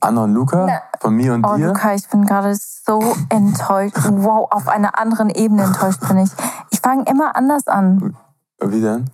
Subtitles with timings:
[0.00, 0.80] Anna und Luca, Na.
[0.98, 1.66] von mir und oh, dir.
[1.66, 3.98] Oh, Luca, ich bin gerade so enttäuscht.
[4.08, 6.30] Wow, auf einer anderen Ebene enttäuscht bin ich.
[6.70, 8.16] Ich fange immer anders an.
[8.62, 9.10] Wie denn?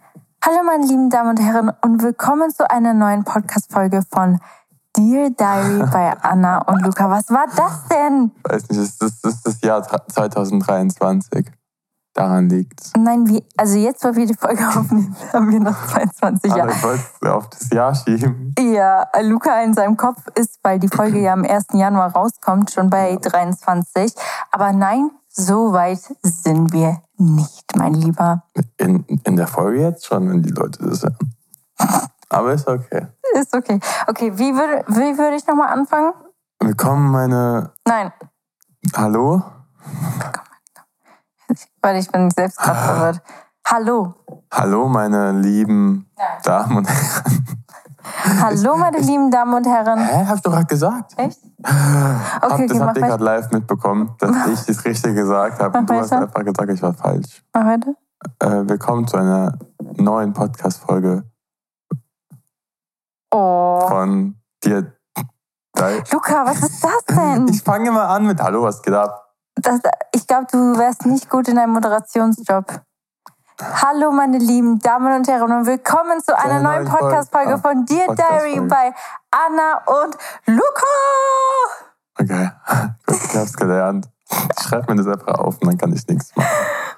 [0.47, 4.39] Hallo, meine lieben Damen und Herren, und willkommen zu einer neuen Podcast-Folge von
[4.99, 7.09] Dear Diary bei Anna und Luca.
[7.09, 8.33] Was war das denn?
[8.43, 11.47] Weiß nicht, das ist das, das Jahr 2023.
[12.15, 16.53] Daran liegt Nein, wie, also jetzt, wo wir die Folge aufnehmen, haben wir noch 22
[16.53, 16.73] Jahre.
[16.73, 18.55] Ich wollte es auf das Jahr schieben.
[18.59, 21.67] Ja, Luca in seinem Kopf ist, weil die Folge ja am 1.
[21.75, 24.13] Januar rauskommt, schon bei 23.
[24.51, 28.43] Aber nein, so weit sind wir nicht, mein Lieber.
[28.79, 31.19] In, in der Folge jetzt schon, wenn die Leute das hören.
[32.31, 33.07] Aber ist okay.
[33.35, 33.81] Ist okay.
[34.07, 36.13] Okay, wie würde, wie würde ich nochmal anfangen?
[36.61, 37.73] Willkommen, meine.
[37.87, 38.13] Nein.
[38.95, 39.43] Hallo?
[41.81, 43.23] Weil ich bin selbst gerade verwirrt.
[43.67, 44.15] Hallo.
[44.53, 46.27] Hallo, meine lieben Nein.
[46.43, 47.45] Damen und Herren.
[48.43, 49.99] Hallo, meine ich, lieben Damen und Herren.
[49.99, 50.27] Hä?
[50.27, 51.15] Hab ich doch gerade gesagt.
[51.17, 51.41] Echt?
[51.61, 51.75] Okay,
[52.41, 55.77] Hab, das okay, habt ihr gerade live mitbekommen, dass ich das richtig gesagt habe.
[55.77, 57.43] Und du hast einfach gesagt, ich war falsch.
[57.53, 57.95] Mach weiter.
[58.39, 59.59] Äh, willkommen zu einer
[59.97, 61.25] neuen Podcast-Folge
[63.31, 63.87] Oh.
[63.89, 64.95] Von dir.
[66.11, 67.49] Luca, was ist das denn?
[67.49, 69.35] Ich fange mal an mit Hallo, was geht ab?
[69.55, 69.81] Das,
[70.13, 72.81] ich glaube, du wärst nicht gut in einem Moderationsjob.
[73.61, 78.31] Hallo, meine lieben Damen und Herren, und willkommen zu einer neuen Podcast-Folge von Dear Podcast
[78.31, 78.93] Diary bei
[79.31, 80.17] Anna und
[80.47, 80.87] Luca.
[82.21, 82.51] Okay,
[83.07, 84.09] gut, ich hab's gelernt.
[84.61, 86.49] Schreib mir das einfach auf und dann kann ich nichts machen.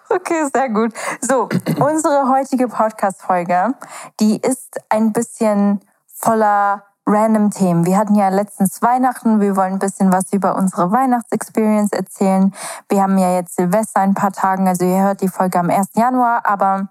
[0.08, 0.92] Okay, sehr gut.
[1.20, 1.48] So,
[1.80, 3.74] unsere heutige Podcast-Folge,
[4.20, 5.80] die ist ein bisschen
[6.20, 7.86] voller random Themen.
[7.86, 9.40] Wir hatten ja letztens Weihnachten.
[9.40, 12.54] Wir wollen ein bisschen was über unsere Weihnachtsexperience erzählen.
[12.88, 14.68] Wir haben ja jetzt Silvester ein paar Tagen.
[14.68, 15.88] Also ihr hört die Folge am 1.
[15.94, 16.88] Januar, aber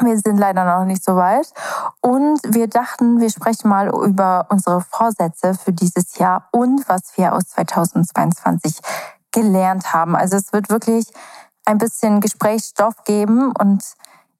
[0.00, 1.52] wir sind leider noch nicht so weit.
[2.00, 7.34] Und wir dachten, wir sprechen mal über unsere Vorsätze für dieses Jahr und was wir
[7.34, 8.78] aus 2022
[9.32, 10.16] gelernt haben.
[10.16, 11.06] Also es wird wirklich
[11.64, 13.82] ein bisschen Gesprächsstoff geben und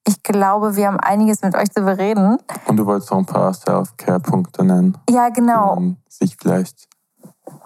[0.06, 2.38] ich glaube, wir haben einiges mit euch zu bereden.
[2.66, 4.96] Und du wolltest noch ein paar Self-Care-Punkte nennen.
[5.08, 5.76] Ja, genau.
[5.76, 6.88] Die man sich vielleicht.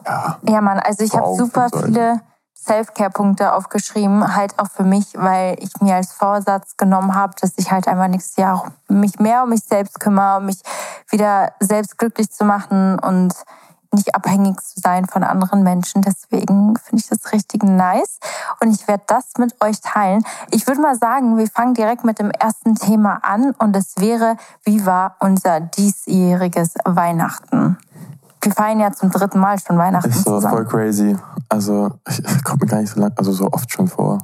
[0.06, 2.20] Ja, ja Mann, also ich habe super viele
[2.64, 7.70] Self-Care-Punkte aufgeschrieben, halt auch für mich, weil ich mir als Vorsatz genommen habe, dass ich
[7.70, 10.62] halt einfach nächstes Jahr mich mehr um mich selbst kümmere, um mich
[11.10, 13.34] wieder selbst glücklich zu machen und
[13.94, 16.02] nicht abhängig zu sein von anderen Menschen.
[16.02, 18.18] Deswegen finde ich das richtig nice
[18.60, 20.24] und ich werde das mit euch teilen.
[20.50, 24.36] Ich würde mal sagen, wir fangen direkt mit dem ersten Thema an und es wäre,
[24.64, 27.78] wie war unser diesjähriges Weihnachten?
[28.44, 30.10] Wir feiern ja zum dritten Mal schon Weihnachten.
[30.10, 30.54] Ist so zusammen.
[30.54, 31.16] voll crazy.
[31.48, 34.18] Also, ich, kommt mir gar nicht so lang, also so oft schon vor.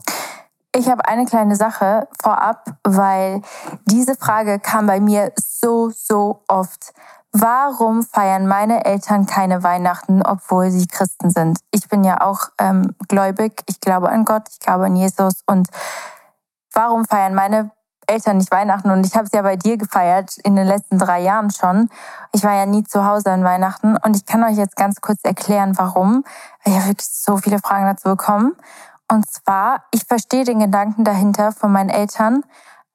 [0.75, 3.43] Ich habe eine kleine Sache vorab, weil
[3.87, 6.93] diese Frage kam bei mir so, so oft.
[7.33, 11.61] Warum feiern meine Eltern keine Weihnachten, obwohl sie Christen sind?
[11.71, 15.43] Ich bin ja auch ähm, gläubig, ich glaube an Gott, ich glaube an Jesus.
[15.47, 15.69] Und
[16.73, 17.71] warum feiern meine
[18.09, 21.21] Eltern nicht Weihnachten und ich habe es ja bei dir gefeiert in den letzten drei
[21.21, 21.89] Jahren schon.
[22.33, 25.21] Ich war ja nie zu Hause an Weihnachten und ich kann euch jetzt ganz kurz
[25.23, 26.25] erklären, warum.
[26.65, 28.57] Ich habe wirklich so viele Fragen dazu bekommen.
[29.07, 32.43] Und zwar, ich verstehe den Gedanken dahinter von meinen Eltern.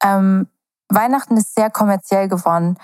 [0.04, 0.50] Ähm,
[0.90, 2.78] Weihnachten ist sehr kommerziell geworden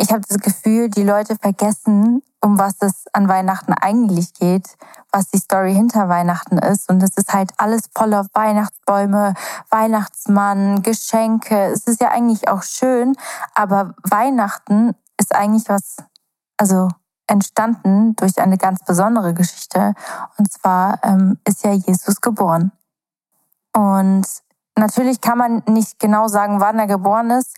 [0.00, 4.76] ich habe das Gefühl, die Leute vergessen, um was es an Weihnachten eigentlich geht,
[5.12, 6.88] was die Story hinter Weihnachten ist.
[6.88, 9.34] Und es ist halt alles voller Weihnachtsbäume,
[9.68, 11.66] Weihnachtsmann, Geschenke.
[11.66, 13.14] Es ist ja eigentlich auch schön,
[13.54, 15.96] aber Weihnachten ist eigentlich was,
[16.56, 16.88] also
[17.26, 19.92] entstanden durch eine ganz besondere Geschichte.
[20.38, 22.72] Und zwar ähm, ist ja Jesus geboren.
[23.74, 24.26] Und
[24.80, 27.54] Natürlich kann man nicht genau sagen, wann er geboren ist.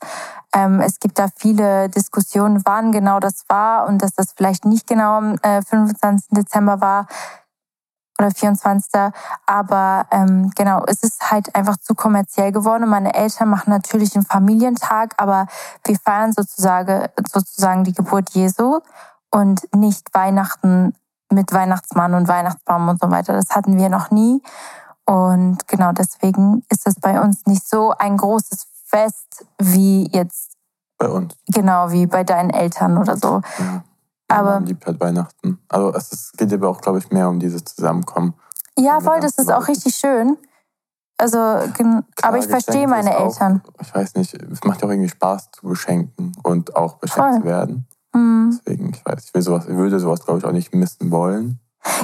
[0.55, 4.87] Ähm, es gibt da viele Diskussionen, wann genau das war und dass das vielleicht nicht
[4.87, 6.29] genau am äh, 25.
[6.31, 7.07] Dezember war
[8.19, 9.13] oder 24.
[9.47, 12.89] Aber ähm, genau, es ist halt einfach zu kommerziell geworden.
[12.89, 15.47] meine Eltern machen natürlich einen Familientag, aber
[15.85, 18.81] wir feiern sozusagen, sozusagen die Geburt Jesu
[19.31, 20.95] und nicht Weihnachten
[21.31, 23.33] mit Weihnachtsmann und Weihnachtsbaum und so weiter.
[23.33, 24.43] Das hatten wir noch nie.
[25.05, 30.53] Und genau deswegen ist es bei uns nicht so ein großes Fest wie jetzt.
[30.99, 31.35] Bei uns.
[31.49, 33.41] Genau, wie bei deinen Eltern oder so.
[33.59, 33.85] Ja.
[34.29, 35.59] Aber man liebt halt Weihnachten.
[35.69, 38.35] Also es ist, geht aber auch, glaube ich, mehr um dieses Zusammenkommen.
[38.79, 40.39] Ja, voll, das ist auch richtig schön.
[41.19, 43.63] Also, Klar, aber ich verstehe meine auch, Eltern.
[43.81, 47.45] Ich weiß nicht, es macht ja auch irgendwie Spaß zu beschenken und auch beschenkt zu
[47.45, 47.87] werden.
[48.15, 48.59] Mhm.
[48.65, 51.61] Deswegen, ich weiß, ich will sowas, ich würde sowas, glaube ich, auch nicht missen wollen.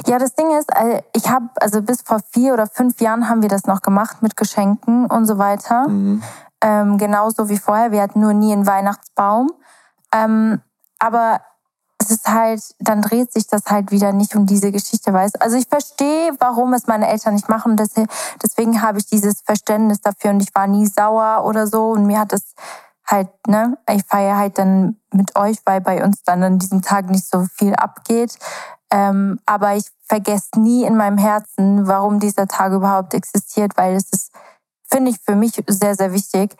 [0.07, 0.69] Ja, das Ding ist,
[1.13, 4.37] ich habe, also bis vor vier oder fünf Jahren haben wir das noch gemacht mit
[4.37, 5.87] Geschenken und so weiter.
[5.87, 6.21] Mhm.
[6.61, 7.91] Ähm, genauso wie vorher.
[7.91, 9.51] Wir hatten nur nie einen Weihnachtsbaum.
[10.13, 10.61] Ähm,
[10.99, 11.41] aber
[12.01, 15.57] es ist halt, dann dreht sich das halt wieder nicht um diese Geschichte, weißt Also
[15.57, 17.75] ich verstehe, warum es meine Eltern nicht machen.
[17.75, 21.91] Deswegen habe ich dieses Verständnis dafür und ich war nie sauer oder so.
[21.91, 22.55] Und mir hat es
[23.05, 27.09] halt, ne, ich feiere halt dann mit euch, weil bei uns dann an diesem Tag
[27.09, 28.37] nicht so viel abgeht.
[28.91, 34.09] Ähm, aber ich vergesse nie in meinem Herzen, warum dieser Tag überhaupt existiert, weil es
[34.11, 34.31] ist,
[34.91, 36.55] finde ich, für mich sehr, sehr wichtig.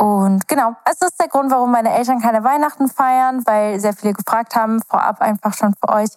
[0.00, 4.14] Und genau, es ist der Grund, warum meine Eltern keine Weihnachten feiern, weil sehr viele
[4.14, 6.08] gefragt haben, vorab einfach schon für euch.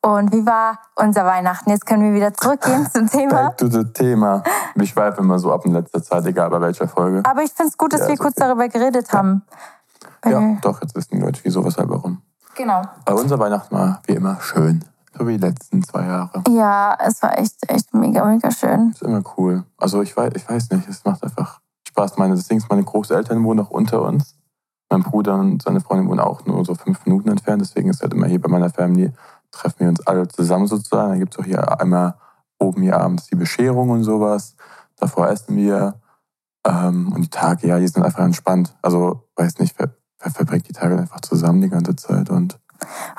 [0.00, 1.68] Und wie war unser Weihnachten?
[1.68, 3.48] Jetzt können wir wieder zurückgehen zum Thema.
[3.48, 4.42] Back to the Thema.
[4.76, 7.20] Ich schweife immer so ab in letzter Zeit, egal bei welcher Folge.
[7.28, 8.46] Aber ich finde es gut, dass ja, wir kurz okay.
[8.46, 9.18] darüber geredet ja.
[9.18, 9.42] haben.
[10.24, 12.22] Ja, doch, jetzt wissen die Leute, wieso, weshalb, warum.
[12.54, 12.80] Genau.
[13.04, 14.82] Aber unser Weihnachten war wie immer schön.
[15.16, 16.42] So wie die letzten zwei Jahre.
[16.48, 18.90] Ja, es war echt, echt mega, mega schön.
[18.90, 19.64] Ist immer cool.
[19.78, 22.18] Also ich weiß, ich weiß nicht, es macht einfach Spaß.
[22.18, 24.36] Meine, das Ding ist, meine Großeltern wohnen auch unter uns.
[24.90, 27.62] Mein Bruder und seine Freundin wohnen auch nur so fünf Minuten entfernt.
[27.62, 29.12] Deswegen ist halt immer hier bei meiner Family,
[29.50, 31.10] treffen wir uns alle zusammen sozusagen.
[31.10, 32.14] Dann gibt es auch hier einmal
[32.58, 34.54] oben hier abends die Bescherung und sowas.
[34.96, 36.00] Davor essen wir.
[36.66, 38.76] Ähm, und die Tage, ja, die sind einfach entspannt.
[38.82, 42.58] Also, weiß nicht, wer, wer verbringt die Tage einfach zusammen die ganze Zeit und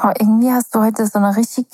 [0.04, 1.68] Oh, irgendwie hast du heute so eine richtig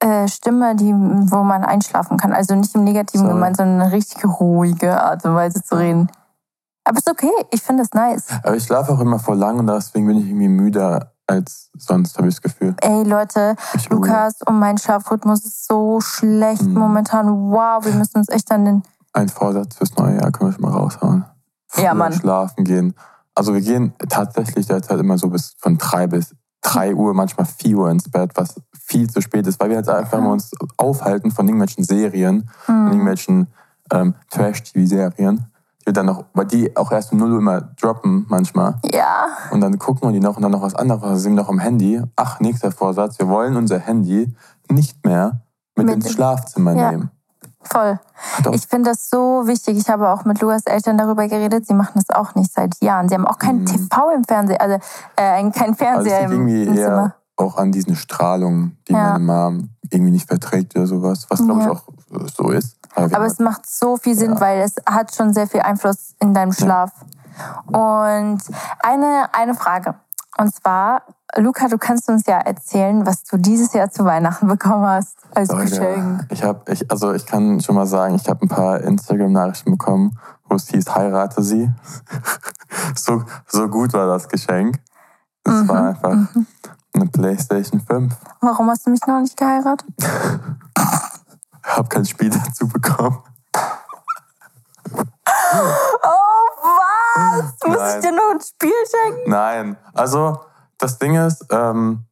[0.00, 2.32] äh, Stimme, die, wo man einschlafen kann.
[2.32, 6.10] Also nicht im negativen gemeint, sondern eine richtig ruhige Art und Weise zu reden.
[6.84, 8.26] Aber ist okay, ich finde es nice.
[8.42, 12.18] Aber ich schlafe auch immer voll lang und deswegen bin ich irgendwie müder als sonst,
[12.18, 12.74] habe ich das Gefühl.
[12.82, 16.74] Ey Leute, ich Lukas und mein Schlafrhythmus ist so schlecht mhm.
[16.74, 17.50] momentan.
[17.50, 18.82] Wow, wir müssen uns echt an den...
[19.14, 21.24] Ein Vorsatz fürs neue Jahr können wir schon mal raushauen.
[21.68, 22.12] Früher ja, Mann.
[22.12, 22.94] schlafen gehen.
[23.34, 26.34] Also wir gehen tatsächlich derzeit immer so bis von drei bis
[26.64, 29.88] 3 Uhr, manchmal 4 Uhr ins Bett, was viel zu spät ist, weil wir halt
[29.88, 30.26] einfach mhm.
[30.26, 32.44] uns aufhalten von irgendwelchen Serien, mhm.
[32.66, 33.46] von irgendwelchen
[33.92, 35.46] ähm, Trash-TV-Serien,
[35.86, 38.78] die dann noch, weil die auch erst um 0 Uhr immer droppen manchmal.
[38.92, 39.28] Ja.
[39.50, 41.48] Und dann gucken wir die noch und dann noch was anderes, also sind wir noch
[41.48, 42.02] am Handy.
[42.16, 44.34] Ach, nächster Vorsatz, wir wollen unser Handy
[44.70, 45.42] nicht mehr
[45.76, 46.90] mit, mit ins Schlafzimmer ja.
[46.90, 47.10] nehmen.
[47.70, 47.98] Voll.
[48.42, 48.52] Doch.
[48.52, 49.76] Ich finde das so wichtig.
[49.78, 51.66] Ich habe auch mit Lukas Eltern darüber geredet.
[51.66, 53.08] Sie machen das auch nicht seit Jahren.
[53.08, 53.66] Sie haben auch keinen Mhm.
[53.66, 54.78] TV im Fernseher, also
[55.16, 57.14] äh, Also es Fernseher liegt im, irgendwie im eher Zimmer.
[57.36, 59.18] auch an diesen Strahlungen, die Ja.
[59.18, 61.66] meine Mom irgendwie nicht verträgt oder sowas, was glaube Ja.
[61.66, 61.88] ich auch
[62.20, 62.76] äh, so ist.
[62.94, 64.40] Aber haben es macht so viel Sinn, Ja.
[64.40, 66.92] weil es hat schon sehr viel Einfluss in deinem Schlaf.
[67.66, 68.40] Und
[68.80, 69.94] eine, eine Frage.
[70.36, 71.02] Und zwar,
[71.36, 75.48] Luca, du kannst uns ja erzählen, was du dieses Jahr zu Weihnachten bekommen hast als
[75.48, 76.26] Leute, Geschenk.
[76.30, 80.18] Ich habe, ich, also ich kann schon mal sagen, ich habe ein paar Instagram-Nachrichten bekommen,
[80.48, 81.70] wo es hieß, heirate sie.
[82.96, 84.80] so, so gut war das Geschenk.
[85.44, 86.16] Es Mhm, war einfach
[86.94, 88.14] eine Playstation 5.
[88.40, 89.88] Warum hast du mich noch nicht geheiratet?
[91.66, 93.18] Ich habe kein Spiel dazu bekommen.
[95.56, 96.23] Oh,
[97.38, 97.68] was?
[97.68, 97.98] Muss Nein.
[98.00, 99.30] ich dir noch ein Spiel schenken?
[99.30, 100.40] Nein, also
[100.78, 102.04] das Ding ist, ähm,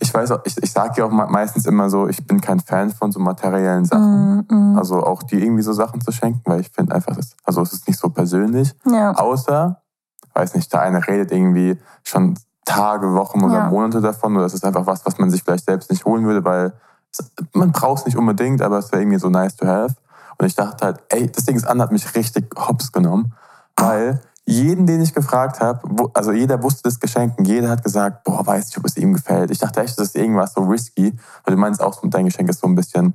[0.00, 2.58] ich weiß auch, ich, ich sage ja auch me- meistens immer so, ich bin kein
[2.60, 4.46] Fan von so materiellen Sachen.
[4.48, 7.60] Mm, Also auch die irgendwie so Sachen zu schenken, weil ich finde einfach, das, also
[7.62, 8.74] es ist nicht so persönlich.
[8.84, 8.94] mm.
[8.94, 9.12] Ja.
[9.12, 9.82] Außer,
[10.32, 13.68] weiß nicht, der eine redet irgendwie schon Tage, Wochen oder Ja.
[13.68, 14.34] Monate davon.
[14.36, 16.72] Oder es ist einfach was, was man sich vielleicht selbst nicht holen würde, weil
[17.12, 19.94] es, man braucht es nicht unbedingt, aber es wäre irgendwie so nice to have.
[20.38, 23.34] Und ich dachte halt, ey, das Ding ist an, hat mich richtig hops genommen,
[23.76, 28.46] weil jeden, den ich gefragt habe, also jeder wusste das Geschenken, jeder hat gesagt, boah,
[28.46, 29.50] weiß nicht, ob es ihm gefällt.
[29.50, 32.60] Ich dachte echt, das ist irgendwas so risky, weil du meinst auch, dein Geschenk ist
[32.60, 33.14] so ein bisschen,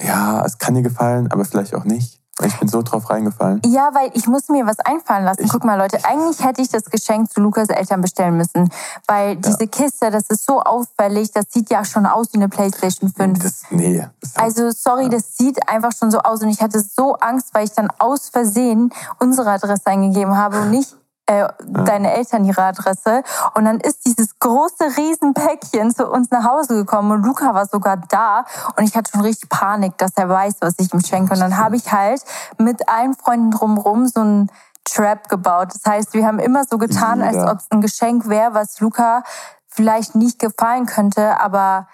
[0.00, 2.23] ja, es kann dir gefallen, aber vielleicht auch nicht.
[2.42, 3.62] Ich bin so drauf reingefallen.
[3.64, 5.44] Ja, weil ich muss mir was einfallen lassen.
[5.44, 8.70] Ich- Guck mal, Leute, eigentlich hätte ich das Geschenk zu Lukas Eltern bestellen müssen.
[9.06, 13.12] Weil diese Kiste, das ist so auffällig, das sieht ja schon aus wie eine Playstation
[13.12, 13.38] 5.
[13.38, 14.04] Das, nee.
[14.20, 17.64] Das Also sorry, das sieht einfach schon so aus und ich hatte so Angst, weil
[17.64, 23.22] ich dann aus Versehen unsere Adresse eingegeben habe und nicht äh, deine Eltern ihre Adresse.
[23.54, 27.96] Und dann ist dieses große Riesenpäckchen zu uns nach Hause gekommen und Luca war sogar
[27.96, 28.44] da
[28.76, 31.32] und ich hatte schon richtig Panik, dass er weiß, was ich ihm schenke.
[31.34, 32.22] Und dann habe ich halt
[32.58, 34.50] mit allen Freunden drumherum so ein
[34.84, 35.68] Trap gebaut.
[35.74, 39.22] Das heißt, wir haben immer so getan, als ob es ein Geschenk wäre, was Luca
[39.66, 41.88] vielleicht nicht gefallen könnte, aber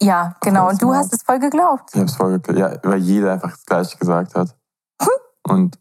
[0.00, 0.68] ja, genau.
[0.68, 1.90] Und du hast es voll geglaubt.
[1.92, 2.80] Ich hab's voll geklärt.
[2.84, 4.56] Ja, weil jeder einfach das Gleiche gesagt hat.
[5.48, 5.78] Und,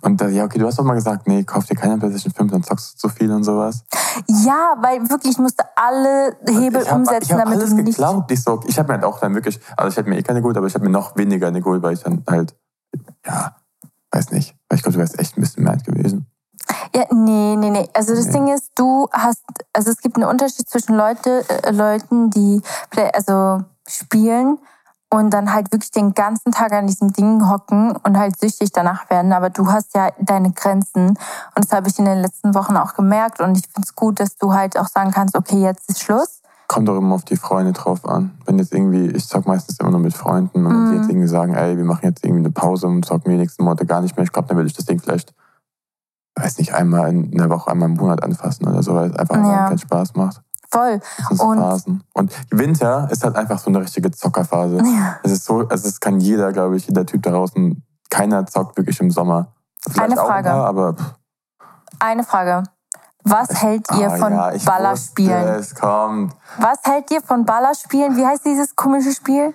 [0.00, 2.52] und da, ja, okay, du hast doch mal gesagt, nee, kauf dir keine PlayStation 5,
[2.52, 3.84] dann zockst du zu viel und sowas.
[4.28, 7.86] Ja, weil wirklich ich musste alle Hebel hab, umsetzen, ich hab damit alles du nicht.
[7.96, 8.30] geglaubt.
[8.30, 10.40] Ich, so, ich habe mir halt auch dann wirklich, also ich hätte mir eh keine
[10.40, 12.54] geholt, aber ich habe mir noch weniger eine geholt, weil ich dann halt,
[13.26, 13.56] ja,
[14.12, 14.54] weiß nicht.
[14.68, 16.26] Weil ich glaube, du wärst echt ein bisschen mad gewesen.
[16.94, 17.88] Ja, nee, nee, nee.
[17.94, 18.32] Also das Nee.
[18.32, 22.60] Ding ist, du hast, also es gibt einen Unterschied zwischen Leute, äh, Leuten, die
[22.90, 24.58] play- also spielen
[25.12, 29.10] und dann halt wirklich den ganzen Tag an diesem Ding hocken und halt süchtig danach
[29.10, 29.34] werden.
[29.34, 31.18] Aber du hast ja deine Grenzen und
[31.56, 34.36] das habe ich in den letzten Wochen auch gemerkt und ich finde es gut, dass
[34.36, 36.40] du halt auch sagen kannst, okay, jetzt ist Schluss.
[36.66, 38.30] Kommt doch immer auf die Freunde drauf an.
[38.46, 41.00] Wenn jetzt irgendwie, ich zock meistens immer nur mit Freunden und wenn die Mhm.
[41.02, 43.84] jetzt irgendwie sagen, ey, wir machen jetzt irgendwie eine Pause und zocken die nächsten Monate
[43.84, 45.34] gar nicht mehr, ich glaube, dann würde ich das Ding vielleicht,
[46.36, 49.36] weiß nicht, einmal in der Woche, einmal im Monat anfassen oder so, weil es einfach
[49.36, 49.66] Ja.
[49.66, 50.40] keinen Spaß macht.
[50.72, 51.00] Voll.
[51.38, 52.02] Und- Phasen.
[52.14, 54.78] Und Winter ist halt einfach so eine richtige Zockerphase.
[54.78, 55.18] Ja.
[55.22, 58.76] Es ist so, also es kann jeder, glaube ich, jeder Typ da draußen, keiner zockt
[58.78, 59.52] wirklich im Sommer.
[59.82, 60.50] Vielleicht Eine auch Frage.
[60.50, 60.96] Ein paar, aber
[61.98, 62.62] Eine Frage.
[63.24, 65.42] Was hält ihr ah, von ja, ich Ballerspielen?
[65.42, 66.34] Wusste, es kommt.
[66.58, 68.16] Was hält ihr von Ballerspielen?
[68.16, 69.54] Wie heißt dieses komische Spiel?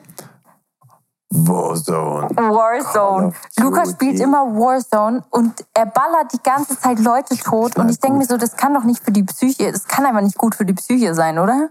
[1.29, 2.29] Warzone.
[2.35, 3.33] Warzone.
[3.59, 7.77] Luca spielt immer Warzone und er ballert die ganze Zeit Leute tot.
[7.77, 10.21] Und ich denke mir so, das kann doch nicht für die Psyche, das kann einfach
[10.21, 11.69] nicht gut für die Psyche sein, oder?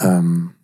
[0.00, 0.54] Ähm,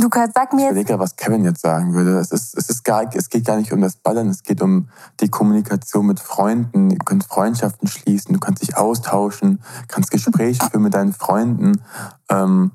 [0.00, 2.18] Luca, sag ich mir jetzt, überlege, was Kevin jetzt sagen würde.
[2.18, 4.88] Es, ist, es, ist gar, es geht gar nicht um das Ballern, es geht um
[5.20, 6.88] die Kommunikation mit Freunden.
[6.88, 11.82] Du kannst Freundschaften schließen, du kannst dich austauschen, kannst Gespräche führen mit deinen Freunden.
[12.30, 12.72] Ähm,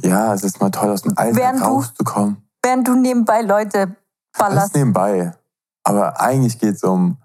[0.00, 2.36] ja, es ist mal toll, aus dem Alltag Während du- rauszukommen.
[2.62, 3.96] Während du nebenbei Leute
[4.32, 5.34] Das ballerst, ist nebenbei.
[5.84, 7.18] Aber eigentlich geht es um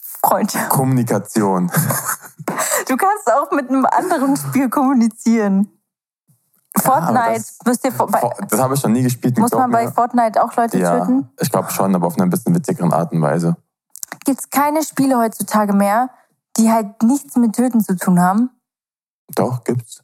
[0.00, 0.68] Freundschaft.
[0.70, 1.70] Kommunikation.
[2.88, 5.68] Du kannst auch mit einem anderen Spiel kommunizieren.
[6.78, 9.36] Fortnite, das- müsst ihr, bei, Das habe ich noch nie gespielt.
[9.36, 9.92] muss man bei mir.
[9.92, 11.28] Fortnite auch Leute Ja, töten?
[11.38, 13.56] ich glaube schon, aber auf einer bisschen witzigeren Art und Weise.
[14.24, 16.08] Gibt es keine Spiele heutzutage mehr,
[16.56, 18.50] die halt nichts mit Töten zu tun haben?
[19.34, 20.02] Doch, gibt's.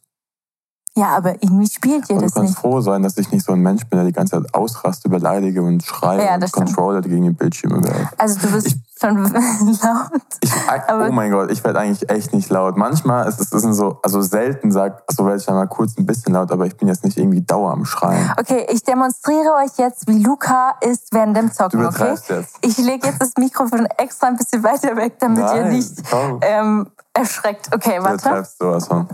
[0.97, 2.61] Ja, aber irgendwie spielt ihr Aber du das kannst nicht.
[2.61, 5.61] froh sein, dass ich nicht so ein Mensch bin, der die ganze Zeit ausraste, beleidige
[5.61, 6.67] und schreie Ja, und das stimmt.
[6.67, 8.11] Controller die gegen den Bildschirm werfe.
[8.17, 10.23] Also du bist Ich- schon laut.
[10.41, 10.53] Ich,
[10.87, 12.77] Aber- oh mein Gott, ich werde eigentlich echt nicht laut.
[12.77, 16.07] Manchmal ist es ist so, also selten sag, so werde ich dann mal kurz ein
[16.07, 18.31] bisschen laut, aber ich bin jetzt nicht irgendwie dauer am Schreien.
[18.39, 21.89] Okay, ich demonstriere euch jetzt, wie Luca ist während dem Du Zocken, okay?
[21.97, 22.55] übertreibst jetzt.
[22.61, 26.39] Ich lege jetzt das Mikrofon extra ein bisschen weiter weg, damit ihr Nein, nicht komm.
[26.43, 27.75] ähm, erschreckt.
[27.75, 28.15] Okay, Du warte.
[28.29, 29.09] übertreibst sowas von.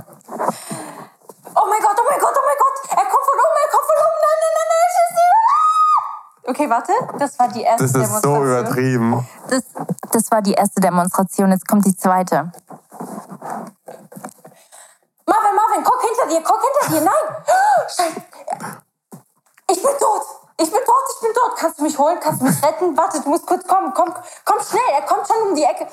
[1.54, 2.76] Oh mein Gott, oh mein Gott, oh mein Gott!
[2.90, 4.18] Er kommt von oben, er kommt von oben!
[4.22, 6.50] Nein, nein, nein, nein, schieß ihn!
[6.50, 6.92] Okay, warte.
[7.18, 8.46] Das war die erste Das ist so Demonstration.
[8.46, 9.28] übertrieben.
[9.48, 9.62] Das,
[10.12, 11.50] das war die erste Demonstration.
[11.50, 12.52] Jetzt kommt die zweite.
[15.26, 17.04] Marvin, Marvin, guck hinter dir, guck hinter dir.
[17.04, 17.36] Nein!
[17.88, 18.22] Scheiße.
[19.70, 20.22] Ich bin tot.
[20.62, 21.56] Ich bin tot, ich bin tot.
[21.56, 22.18] Kannst du mich holen?
[22.20, 22.96] Kannst du mich retten?
[22.96, 23.92] Warte, du musst kurz kommen.
[23.94, 24.12] Komm,
[24.44, 24.80] komm schnell.
[24.94, 25.86] Er kommt schon um die Ecke.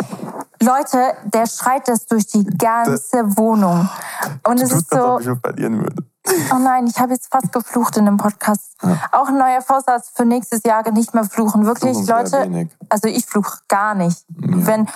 [0.62, 3.88] Leute, der schreit das durch die ganze Wohnung.
[4.46, 6.04] Und es ist das, so, ich verlieren würde.
[6.54, 8.76] oh nein, ich habe jetzt fast geflucht in dem Podcast.
[9.14, 11.66] Auch ein neuer Vorsatz für nächstes Jahr, nicht mehr fluchen.
[11.66, 12.42] Wirklich, Leute.
[12.42, 12.70] wenig.
[12.90, 14.26] Also ich fluche gar nicht.
[14.30, 14.68] Ja.
[14.68, 14.90] Wenn,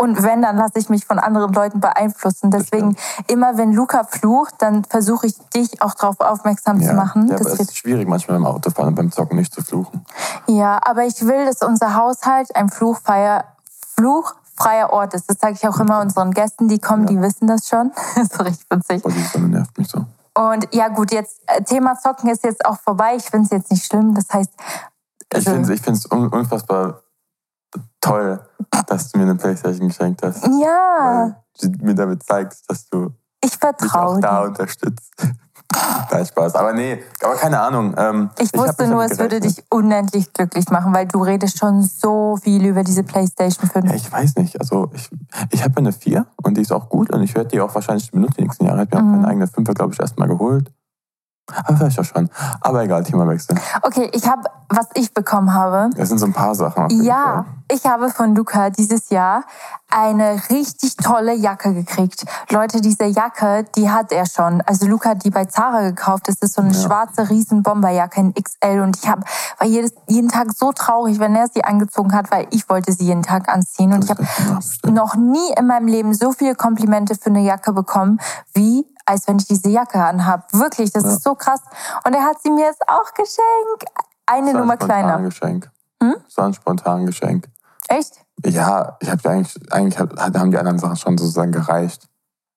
[0.00, 2.50] und wenn, dann lasse ich mich von anderen Leuten beeinflussen.
[2.50, 7.28] Deswegen, immer wenn Luca flucht, dann versuche ich dich auch darauf aufmerksam zu machen.
[7.28, 10.04] Ja, Das es ist schwierig manchmal beim Autofahren und beim Zocken nicht zu fluchen.
[10.46, 13.44] ja, aber ich will, dass unser Haushalt ein fluchfreier,
[13.96, 15.28] fluchfreier Ort ist.
[15.28, 17.92] Das sage ich auch immer unseren Gästen, die kommen, die wissen das schon.
[18.14, 19.02] das ist richtig witzig.
[19.02, 20.04] Boah, die Sonne nervt mich so.
[20.34, 23.14] Und ja gut, jetzt äh, Thema Zocken ist jetzt auch vorbei.
[23.16, 24.14] Ich finde es jetzt nicht schlimm.
[24.14, 24.50] Das heißt,
[25.30, 27.00] Ich also- finde es ich find's un unfassbar
[28.00, 28.40] toll,
[28.86, 30.44] dass du mir eine Playstation geschenkt hast.
[30.46, 35.12] ja, Weil du mir damit zeigst, dass du ich mich vertraue auch da unterstützt.
[36.10, 36.56] Nein, Spaß.
[36.56, 37.94] Aber nee, aber keine Ahnung.
[37.96, 41.82] Ähm, Ich hab wusste nur, es würde dich unendlich glücklich machen, weil du redest schon
[41.82, 43.86] so viel über diese PlayStation 5.
[43.86, 44.58] Ja, ich weiß nicht.
[44.58, 45.08] Also ich,
[45.52, 48.10] ich habe eine 4 und die ist auch gut und ich werde die auch wahrscheinlich
[48.10, 48.82] benutzen die nächsten Jahre.
[48.82, 49.20] Ich habe mir auch Mhm.
[49.20, 50.72] meine eigene 5 glaube ich, erstmal geholt.
[51.64, 52.28] Aber vielleicht auch schon.
[52.60, 53.56] Aber egal, Themawechsel.
[53.82, 55.90] Okay, ich habe, was ich bekommen habe.
[55.96, 56.88] Das sind so ein paar Sachen.
[57.02, 57.44] Ja, Fall.
[57.72, 59.44] ich habe von Luca dieses Jahr
[59.90, 62.24] eine richtig tolle Jacke gekriegt.
[62.50, 64.60] Leute, diese Jacke, die hat er schon.
[64.66, 66.28] Also Luca hat die bei Zara gekauft.
[66.28, 66.80] Das ist so eine Ja.
[66.80, 69.22] schwarze riesen Bomberjacke in XL und ich habe
[69.58, 73.04] war jedes, jeden Tag so traurig, wenn er sie angezogen hat, weil ich wollte sie
[73.04, 74.24] jeden Tag anziehen und ich habe
[74.90, 78.20] noch nie in meinem Leben so viele Komplimente für eine Jacke bekommen,
[78.54, 80.44] wie als wenn ich diese Jacke anhabe.
[80.52, 81.10] Wirklich, das Ja.
[81.10, 81.60] ist so krass.
[82.06, 83.84] Und er hat sie mir jetzt auch geschenkt.
[84.26, 85.18] Eine Das war Nummer ein kleiner.
[85.18, 85.68] Geschenk.
[86.00, 86.14] Hm?
[86.26, 87.48] Das war ein spontan Geschenk.
[87.88, 88.20] Echt?
[88.44, 92.06] Ja, ich habe eigentlich, eigentlich hab, haben die anderen Sachen schon sozusagen gereicht.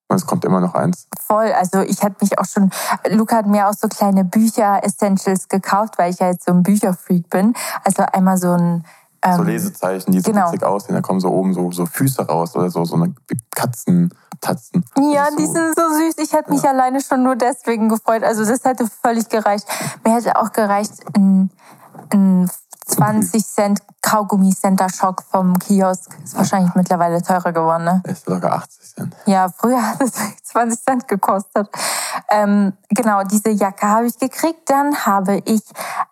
[0.09, 1.07] Und es kommt immer noch eins.
[1.27, 1.51] Voll.
[1.53, 2.69] Also ich hatte mich auch schon,
[3.09, 7.29] Luca hat mir auch so kleine Bücher-Essentials gekauft, weil ich ja jetzt so ein Bücherfreak
[7.29, 7.53] bin.
[7.83, 8.85] Also einmal so ein...
[9.23, 10.47] Ähm, So Lesezeichen, die so genau.
[10.47, 10.95] witzig aussehen.
[10.95, 13.15] Da kommen so oben so, so Füße raus oder so, so eine
[13.55, 14.83] Katzentatzen.
[14.99, 16.15] Ja, Das ist die so- sind so süß.
[16.17, 18.23] Ich hätte mich alleine schon nur deswegen gefreut.
[18.23, 19.65] Also das hätte völlig gereicht.
[20.03, 21.49] Mir hätte auch gereicht ein,
[22.11, 22.49] ein
[22.85, 26.11] 20 Cent Kaugummi Center Shock vom Kiosk.
[26.23, 28.01] Ist wahrscheinlich mittlerweile teurer geworden, ne?
[28.05, 29.15] Ist sogar 80 Cent.
[29.25, 30.11] Ja, früher hat es
[30.43, 31.69] 20 Cent gekostet.
[32.29, 34.69] Ähm, genau, diese Jacke habe ich gekriegt.
[34.69, 35.61] Dann habe ich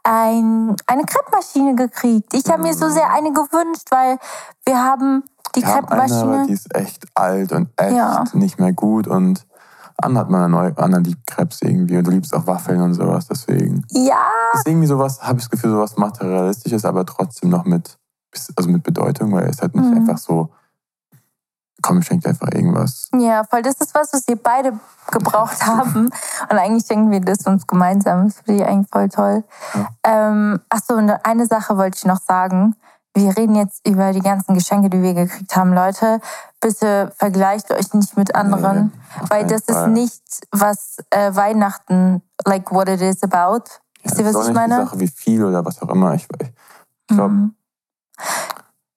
[0.03, 2.33] ein, eine Kreppmaschine gekriegt.
[2.33, 4.17] Ich habe mir so sehr eine gewünscht, weil
[4.65, 5.23] wir haben
[5.55, 6.47] die Wir haben eine, aber Kreppmaschine.
[6.47, 8.23] die ist echt alt und echt Ja.
[8.33, 9.07] nicht mehr gut.
[9.07, 9.45] Und
[10.01, 12.93] Anna hat mal eine neue, Anna liebt Krebs irgendwie und du liebst auch Waffeln und
[12.93, 13.27] sowas.
[13.27, 17.97] Deswegen Ja, ist irgendwie sowas, habe ich das Gefühl, sowas materialistisches, aber trotzdem noch mit,
[18.55, 19.97] also mit Bedeutung, weil es halt nicht Mhm.
[19.97, 20.49] einfach so,
[21.81, 23.09] komm, ich schenke dir einfach irgendwas.
[23.17, 23.61] ja, voll.
[23.63, 24.73] Das ist was, was wir beide
[25.09, 26.05] gebraucht haben.
[26.49, 28.25] Und eigentlich schenken wir das uns gemeinsam.
[28.25, 29.43] Das finde ich eigentlich voll toll.
[30.03, 32.75] Ähm, Achso, und eine Sache wollte ich noch sagen.
[33.13, 35.73] Wir reden jetzt über die ganzen Geschenke, die wir gekriegt haben.
[35.73, 36.21] Leute,
[36.61, 39.89] bitte vergleicht euch nicht mit anderen, auf weil das ist Fall.
[39.89, 43.63] nicht, was äh, Weihnachten, like what it is about.
[44.03, 44.75] Wisst ihr, das ist was auch ich nicht meine?
[44.75, 46.13] die Sache, wie viel oder was auch immer.
[46.15, 47.55] Ich, ich, ich glaube, Mhm.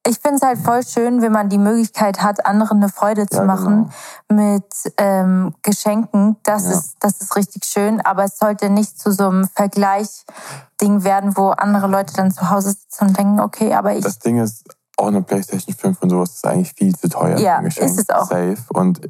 [0.06, 3.38] Ich finde es halt voll schön, wenn man die Möglichkeit hat, anderen eine Freude zu
[3.38, 3.90] Ja, machen
[4.30, 4.64] mit
[4.98, 6.36] ähm, Geschenken.
[6.42, 6.72] Das, Ja.
[6.72, 11.48] ist, das ist richtig schön, aber es sollte nicht zu so einem Vergleich-Ding werden, wo
[11.50, 14.04] andere Leute dann zu Hause sitzen und denken, okay, aber ich.
[14.04, 14.64] das Ding ist,
[14.96, 17.38] auch eine PlayStation 5 und sowas ist eigentlich viel zu teuer.
[17.38, 17.90] Ja, Geschenk.
[17.90, 18.28] ist es auch.
[18.28, 18.56] Safe.
[18.74, 19.00] Und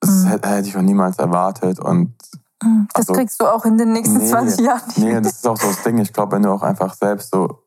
[0.00, 0.26] das Mhm.
[0.26, 1.78] hätte, hätte ich auch niemals erwartet.
[1.78, 2.14] Und
[2.60, 4.98] das also- kriegst du auch in den nächsten Nee, 20 Jahren nicht.
[4.98, 5.96] nee, das ist auch so das Ding.
[5.98, 7.63] Ich glaube, wenn du auch einfach selbst so,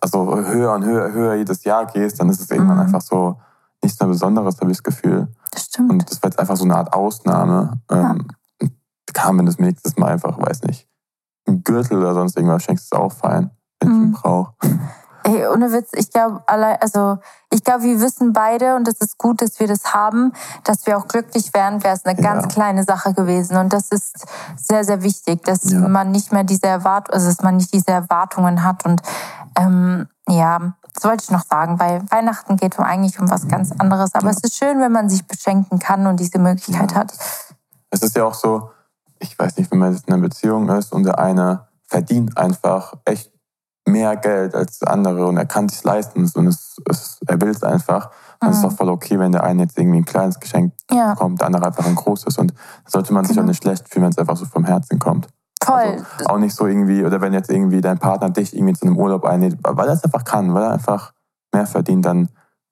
[0.00, 2.82] also höher und höher, höher jedes Jahr gehst, dann ist es irgendwann Mhm.
[2.84, 3.38] einfach so
[3.82, 5.28] nichts mehr Besonderes, habe ich das Gefühl.
[5.50, 5.90] Das stimmt.
[5.90, 7.80] Und das wird jetzt einfach so eine Art Ausnahme.
[7.90, 8.26] Ähm,
[9.12, 10.86] Kam, wenn es mir nächstes Mal einfach, weiß nicht,
[11.48, 14.12] ein Gürtel oder sonst irgendwas schenkst, ist auch fein, wenn ich ihn Mhm.
[14.12, 14.52] brauche.
[15.26, 17.18] Ey, ohne Witz, ich glaube, allein, also
[17.50, 20.96] ich glaube, wir wissen beide und es ist gut, dass wir das haben, dass wir
[20.96, 22.32] auch glücklich wären, wäre es eine Ja.
[22.32, 23.56] ganz kleine Sache gewesen.
[23.56, 24.24] Und das ist
[24.56, 25.80] sehr, sehr wichtig, dass Ja.
[25.80, 28.84] man nicht mehr diese Erwartungen, also dass man nicht diese Erwartungen hat.
[28.84, 29.02] Und
[29.58, 33.72] ähm, ja, das wollte ich noch sagen, weil Weihnachten geht um eigentlich um was ganz
[33.72, 34.14] anderes.
[34.14, 34.30] Aber Ja.
[34.30, 37.12] es ist schön, wenn man sich beschenken kann und diese Möglichkeit hat.
[37.90, 38.70] Es ist ja auch so,
[39.18, 42.94] ich weiß nicht, wenn man jetzt in einer Beziehung ist und der eine verdient einfach
[43.04, 43.32] echt
[43.86, 47.50] mehr Geld als der andere und er kann sich leisten und es, es, er will
[47.50, 48.68] es einfach, dann ist es Mhm.
[48.68, 51.66] doch voll okay, wenn der eine jetzt irgendwie ein kleines Geschenk Ja, bekommt, der andere
[51.66, 52.36] einfach ein großes.
[52.38, 53.44] Und da sollte man sich Genau.
[53.44, 55.28] auch nicht schlecht fühlen, wenn es einfach so vom Herzen kommt.
[55.62, 55.76] Voll.
[56.18, 58.96] Also auch nicht so irgendwie, oder wenn jetzt irgendwie dein Partner dich irgendwie zu einem
[58.98, 61.12] Urlaub einlädt, weil er es einfach kann, weil er einfach
[61.54, 62.28] mehr verdient, dann,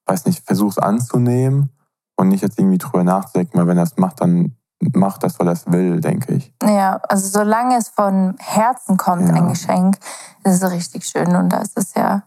[0.06, 1.70] weiß nicht, versuch's anzunehmen
[2.16, 4.56] und nicht jetzt irgendwie drüber nachzudenken, weil wenn er es macht, dann
[4.94, 6.52] macht das, weil er es will, denke ich.
[6.62, 9.34] Ja, also solange es von Herzen kommt, Ja.
[9.34, 9.96] ein Geschenk,
[10.44, 11.34] ist es richtig schön.
[11.36, 12.22] Und da ist es ja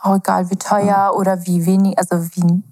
[0.00, 2.62] auch egal, wie teuer oder wie wenig, also wie,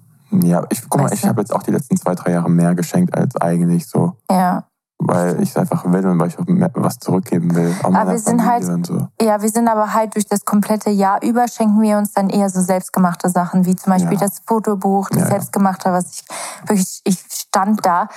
[0.47, 3.15] Ja, ich guck mal, ich habe jetzt auch die letzten zwei, drei Jahre mehr geschenkt
[3.17, 4.63] als eigentlich so, ja.
[4.99, 7.73] weil ich es einfach will und weil ich auch was zurückgeben will.
[7.83, 9.07] Auch meiner wir sind halt- so.
[9.21, 12.49] Ja, wir sind aber halt durch das komplette Jahr über schenken wir uns dann eher
[12.49, 14.19] so selbstgemachte Sachen, wie zum Beispiel Ja.
[14.27, 15.29] das Fotobuch, das Ja, ja.
[15.31, 16.23] selbstgemachte, was ich
[16.67, 18.07] wirklich, ich stand da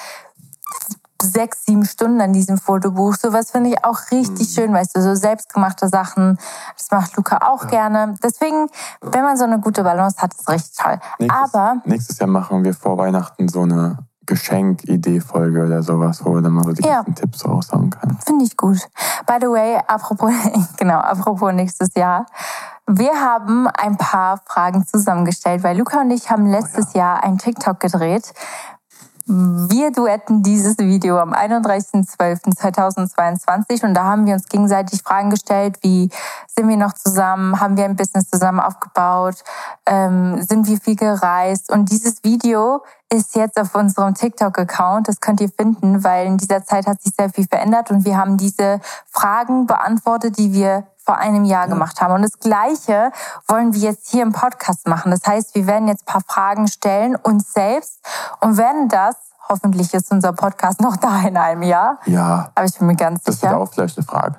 [1.25, 3.15] sechs, sieben Stunden an diesem Fotobuch.
[3.17, 4.53] Sowas finde ich auch richtig Mhm.
[4.53, 6.39] schön, weißt du, so selbstgemachte Sachen.
[6.77, 8.15] Das macht Luca auch gerne.
[8.23, 8.69] Deswegen,
[9.01, 10.99] wenn man so eine gute Balance hat, ist richtig toll.
[11.19, 16.43] Nächstes, Aber nächstes Jahr machen wir vor Weihnachten so eine Geschenk-Idee-Folge oder sowas, wo wir
[16.43, 16.97] dann mal so die Ja.
[17.03, 18.19] ganzen Tipps raushauen können.
[18.27, 18.79] Finde ich gut.
[19.27, 20.31] By the way, apropos,
[20.79, 22.27] genau, apropos nächstes Jahr.
[22.87, 27.81] Wir haben ein paar Fragen zusammengestellt, weil Luca und ich haben letztes Jahr ein TikTok
[27.81, 28.35] gedreht.
[29.27, 36.11] Wir duetten dieses Video am 31.12.2022 und da haben wir uns gegenseitig Fragen gestellt, wie
[36.47, 39.37] sind wir noch zusammen, haben wir ein Business zusammen aufgebaut,
[39.87, 45.41] ähm, sind wir viel gereist und dieses Video ist jetzt auf unserem TikTok-Account, das könnt
[45.41, 48.81] ihr finden, weil in dieser Zeit hat sich sehr viel verändert und wir haben diese
[49.11, 52.15] Fragen beantwortet, die wir vor einem Jahr gemacht haben.
[52.15, 53.13] Und das Gleiche
[53.49, 55.11] wollen wir jetzt hier im Podcast machen.
[55.11, 58.01] Das heißt, wir werden jetzt ein paar Fragen stellen, uns selbst
[58.41, 59.17] und werden das,
[59.49, 63.23] hoffentlich ist unser Podcast noch da in einem Jahr, Ja, aber ich bin mir ganz
[63.25, 63.51] das sicher.
[63.53, 64.37] wird auch vielleicht eine Frage.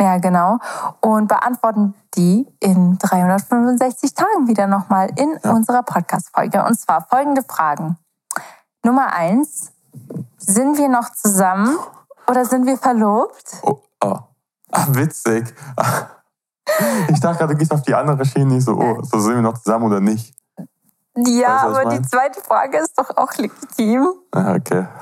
[0.00, 0.58] Ja, genau.
[1.00, 5.50] Und beantworten die in 365 Tagen wieder nochmal in Ja.
[5.52, 6.62] unserer Podcast-Folge.
[6.64, 7.96] Und zwar folgende Fragen.
[8.84, 9.72] Nummer eins.
[10.38, 11.76] Sind wir noch zusammen
[12.28, 13.58] oder sind wir verlobt?
[13.62, 14.18] Oh, oh.
[14.72, 15.54] Ah, witzig.
[17.08, 19.40] Ich dachte gerade, du gehst auf die andere Schiene nicht so, oh, so sind wir
[19.40, 20.34] noch zusammen oder nicht.
[21.16, 24.08] Ja, Weißt ich aber die zweite Frage ist doch auch legitim.
[24.32, 24.86] Ah, okay.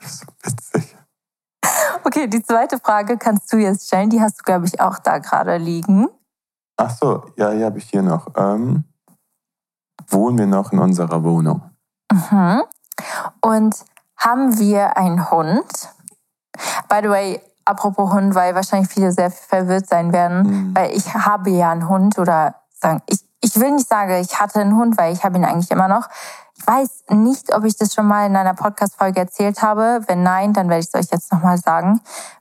[0.00, 0.96] Das ist witzig.
[2.04, 4.10] Okay, die zweite Frage kannst du jetzt stellen.
[4.10, 6.08] Die hast du, glaube ich, auch da gerade liegen.
[6.76, 8.28] Ach so, ja, hier habe ich hier noch.
[8.36, 8.84] Ähm,
[10.08, 11.70] wohnen wir noch in unserer Wohnung?
[12.10, 12.62] Mhm.
[13.40, 13.84] Und
[14.16, 15.88] haben wir einen Hund?
[16.88, 20.76] By the way, apropos Hund, weil wahrscheinlich viele sehr verwirrt sein werden, Mhm.
[20.76, 24.60] weil ich habe ja einen Hund oder sagen, ich, ich will nicht sagen, ich hatte
[24.60, 26.08] einen Hund, weil ich habe ihn eigentlich immer noch.
[26.56, 30.00] Ich weiß nicht, ob ich das schon mal in einer Podcast-Folge erzählt habe.
[30.08, 32.00] Wenn nein, dann werde ich es euch jetzt nochmal sagen.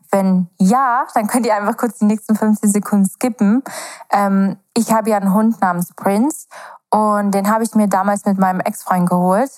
[0.10, 3.62] Wenn ja, dann könnt ihr einfach kurz die nächsten 15 Sekunden skippen.
[4.10, 6.48] Ähm, ich habe ja einen Hund namens Prince
[6.90, 9.52] und den habe ich mir damals mit meinem Ex-Freund geholt.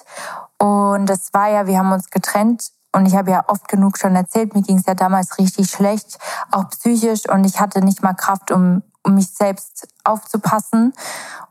[0.58, 4.16] Und das war ja, wir haben uns getrennt und ich habe ja oft genug schon
[4.16, 6.18] erzählt, mir ging es ja damals richtig schlecht,
[6.52, 10.94] auch psychisch und ich hatte nicht mal Kraft, um, um mich selbst aufzupassen.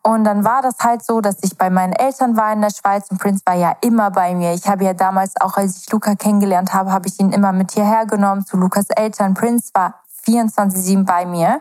[0.03, 3.11] Und dann war das halt so, dass ich bei meinen Eltern war in der Schweiz
[3.11, 4.53] und Prince war ja immer bei mir.
[4.53, 7.73] Ich habe ja damals, auch als ich Luca kennengelernt habe, habe ich ihn immer mit
[7.73, 9.35] hierher genommen zu Lukas Eltern.
[9.35, 11.61] Prince war 24-7 bei mir.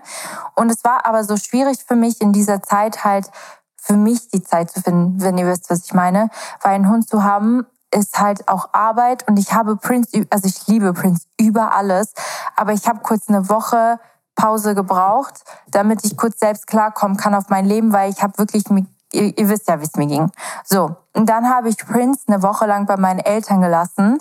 [0.56, 3.30] Und es war aber so schwierig für mich in dieser Zeit halt
[3.76, 6.30] für mich die Zeit zu finden, wenn ihr wisst, was ich meine.
[6.62, 10.68] Weil einen Hund zu haben, ist halt auch Arbeit und ich habe Prince, also ich
[10.68, 12.14] liebe Prince über alles,
[12.56, 14.00] aber ich habe kurz eine Woche
[14.36, 18.64] Pause gebraucht, damit ich kurz selbst klarkommen kann auf mein Leben, weil ich habe wirklich,
[19.12, 20.32] ihr, ihr wisst ja, wie es mir ging.
[20.64, 24.20] So, und dann habe ich Prince eine Woche lang bei meinen Eltern gelassen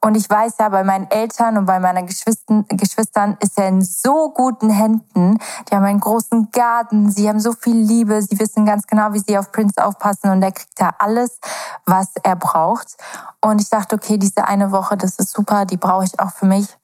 [0.00, 3.82] und ich weiß ja, bei meinen Eltern und bei meinen Geschwistern, Geschwistern ist er in
[3.82, 5.38] so guten Händen.
[5.68, 9.18] Die haben einen großen Garten, sie haben so viel Liebe, sie wissen ganz genau, wie
[9.18, 11.40] sie auf Prince aufpassen und er kriegt da alles,
[11.84, 12.96] was er braucht.
[13.40, 16.46] Und ich dachte, okay, diese eine Woche, das ist super, die brauche ich auch für
[16.46, 16.78] mich.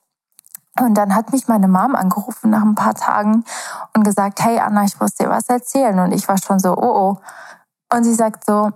[0.80, 3.44] Und dann hat mich meine Mom angerufen nach ein paar Tagen
[3.94, 6.00] und gesagt, hey Anna, ich muss dir was erzählen.
[6.00, 7.96] Und ich war schon so, oh oh.
[7.96, 8.72] Und sie sagt so,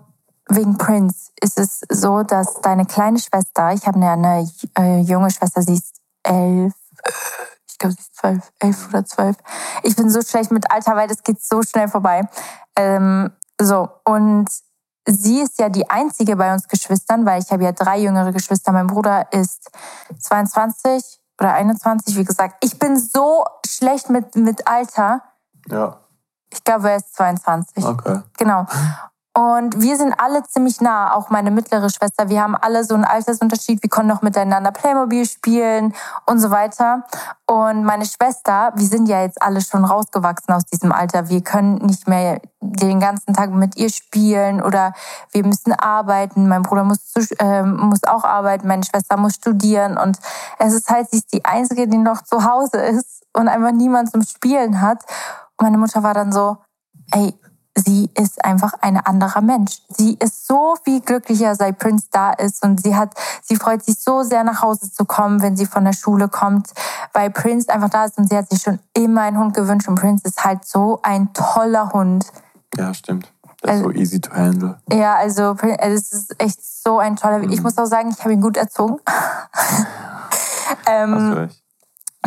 [0.49, 5.63] wegen Prince ist es so, dass deine kleine Schwester, ich habe eine äh, junge Schwester,
[5.63, 6.75] sie ist elf,
[7.69, 9.37] ich glaube, sie ist zwölf, elf oder zwölf.
[9.83, 12.29] Ich bin so schlecht mit Alter, weil das geht so schnell vorbei.
[12.77, 13.31] Ähm,
[13.61, 14.49] so, und
[15.07, 18.73] sie ist ja die einzige bei uns Geschwistern, weil ich habe ja drei jüngere Geschwister.
[18.73, 19.71] Mein Bruder ist
[20.19, 22.57] 22 oder 21, wie gesagt.
[22.65, 25.23] Ich bin so schlecht mit, mit Alter.
[25.69, 25.99] Ja,
[26.51, 27.85] Ich glaube, er ist 22.
[27.85, 28.21] okay.
[28.39, 28.67] Genau.
[29.35, 32.29] Und wir sind alle ziemlich nah, auch meine mittlere Schwester.
[32.29, 33.83] Wir haben alle so einen Altersunterschied.
[33.83, 35.95] Wir konnten noch miteinander Playmobil spielen
[36.27, 37.05] und so weiter.
[37.47, 41.29] Und meine Schwester, wir sind ja jetzt alle schon rausgewachsen aus diesem Alter.
[41.29, 44.93] Wir können nicht mehr den ganzen Tag mit ihr spielen oder
[45.31, 46.49] wir müssen arbeiten.
[46.49, 49.99] Mein Bruder muss, zu, äh, muss auch arbeiten, meine Schwester muss studieren.
[49.99, 50.19] Und
[50.59, 54.11] es ist halt, sie ist die Einzige, die noch zu Hause ist und einfach niemand
[54.11, 55.05] zum Spielen hat.
[55.57, 56.57] Und meine Mutter war dann so,
[57.13, 57.39] ey,
[57.89, 59.79] sie ist einfach ein anderer Mensch.
[59.89, 63.99] Sie ist so viel glücklicher, seit Prince da ist und sie hat, sie freut sich
[63.99, 66.69] so sehr nach Hause zu kommen, wenn sie von der Schule kommt,
[67.15, 69.95] weil Prince einfach da ist und sie hat sich schon immer einen Hund gewünscht und
[69.95, 72.27] Prince ist halt so ein toller Hund.
[72.77, 73.33] Ja, stimmt.
[73.63, 74.79] Das ist also, so easy to handle.
[74.93, 77.39] Ja, also, also es ist echt so ein toller.
[77.39, 77.51] Mhm.
[77.51, 78.99] Ich muss auch sagen, ich habe ihn gut erzogen.
[80.87, 81.63] ähm, Hast du recht.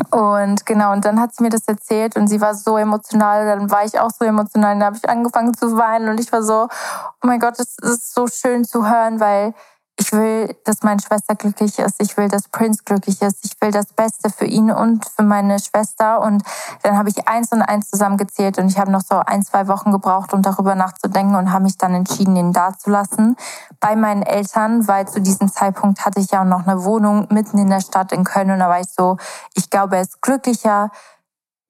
[0.09, 3.45] Und genau, und dann hat sie mir das erzählt und sie war so emotional.
[3.45, 4.75] Dann war ich auch so emotional.
[4.75, 8.13] Dann habe ich angefangen zu weinen und ich war so, oh mein Gott, es ist
[8.13, 9.53] so schön zu hören, weil
[10.01, 12.01] ich will, dass meine Schwester glücklich ist.
[12.01, 13.45] Ich will, dass Prince glücklich ist.
[13.45, 16.21] Ich will das Beste für ihn und für meine Schwester.
[16.21, 16.43] Und
[16.81, 19.91] dann habe ich eins und eins zusammengezählt und ich habe noch so ein, zwei Wochen
[19.91, 23.35] gebraucht, um darüber nachzudenken und habe mich dann entschieden, ihn dazulassen
[23.79, 27.69] bei meinen Eltern, weil zu diesem Zeitpunkt hatte ich ja noch eine Wohnung mitten in
[27.69, 29.17] der Stadt in Köln und da war ich so,
[29.53, 30.89] ich glaube, er ist glücklicher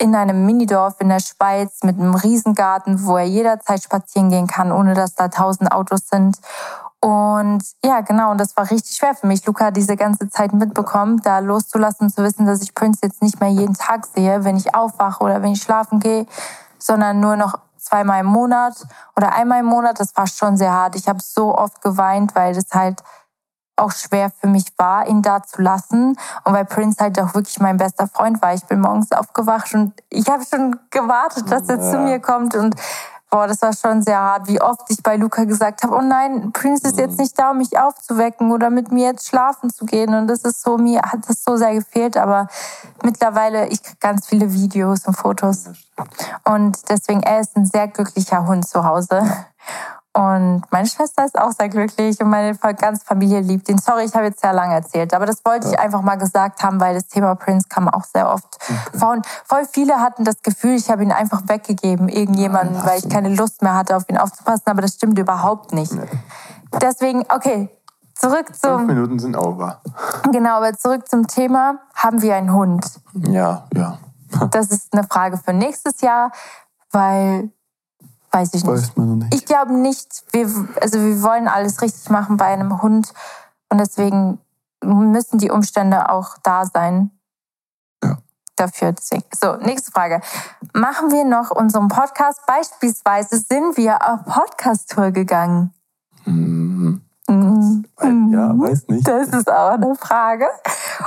[0.01, 4.71] in einem Minidorf in der Schweiz mit einem Riesengarten, wo er jederzeit spazieren gehen kann,
[4.71, 6.37] ohne dass da tausend Autos sind.
[6.99, 11.21] Und ja, genau, und das war richtig schwer für mich, Luca diese ganze Zeit mitbekommen,
[11.23, 14.73] da loszulassen, zu wissen, dass ich Prince jetzt nicht mehr jeden Tag sehe, wenn ich
[14.73, 16.25] aufwache oder wenn ich schlafen gehe,
[16.79, 18.75] sondern nur noch zweimal im Monat
[19.15, 19.99] oder einmal im Monat.
[19.99, 20.95] Das war schon sehr hart.
[20.95, 23.03] Ich habe so oft geweint, weil das halt
[23.81, 26.17] auch schwer für mich war, ihn da zu lassen.
[26.43, 28.53] Und weil Prince halt auch wirklich mein bester Freund war.
[28.53, 31.91] Ich bin morgens aufgewacht und ich habe schon gewartet, dass er ja.
[31.91, 32.55] zu mir kommt.
[32.55, 32.75] Und
[33.33, 36.51] Boah, das war schon sehr hart, wie oft ich bei Luca gesagt habe, oh nein,
[36.51, 37.21] Prince ist jetzt mhm.
[37.21, 40.13] nicht da, um mich aufzuwecken oder mit mir jetzt schlafen zu gehen.
[40.13, 42.17] Und das ist so, mir hat das so sehr gefehlt.
[42.17, 42.47] Aber
[43.03, 45.69] mittlerweile, ich kriege ganz viele Videos und Fotos.
[46.43, 49.21] Und deswegen, er ist ein sehr glücklicher Hund zu Hause.
[50.81, 53.77] Meine Schwester ist auch sehr glücklich und meine ganze Familie liebt ihn.
[53.77, 55.73] Sorry, ich habe jetzt sehr lange erzählt, aber das wollte ja.
[55.73, 58.97] ich einfach mal gesagt haben, weil das Thema Prince kam auch sehr oft okay.
[58.97, 59.11] vor.
[59.11, 63.07] Und voll viele hatten das Gefühl, ich habe ihn einfach weggegeben, irgendjemanden, Nein, weil ich
[63.07, 65.93] keine Lust mehr hatte, auf ihn aufzupassen, aber das stimmt überhaupt nicht.
[65.93, 66.01] Nee.
[66.81, 67.69] Deswegen, okay,
[68.15, 68.79] zurück zum...
[68.79, 69.81] Fünf Minuten sind over.
[70.31, 72.83] Genau, aber zurück zum Thema, haben wir einen Hund?
[73.13, 73.99] Ja, ja.
[74.49, 76.31] das ist eine Frage für nächstes Jahr,
[76.89, 77.51] weil
[78.31, 78.67] Weiß ich nicht.
[78.67, 79.33] Weiß man noch nicht.
[79.33, 80.23] Ich glaube nicht.
[80.31, 80.47] Wir,
[80.79, 83.13] also wir wollen alles richtig machen bei einem Hund
[83.69, 84.39] und deswegen
[84.83, 87.11] müssen die Umstände auch da sein.
[88.03, 88.17] Ja.
[88.55, 88.93] Dafür.
[88.93, 89.25] Deswegen.
[89.39, 90.21] So, nächste Frage.
[90.73, 92.39] Machen wir noch unseren Podcast?
[92.47, 95.73] Beispielsweise sind wir auf Podcast-Tour gegangen.
[96.25, 97.01] Mhm.
[97.27, 97.85] Mhm.
[98.31, 99.07] Ja, weiß nicht.
[99.07, 100.47] Das ist auch eine Frage.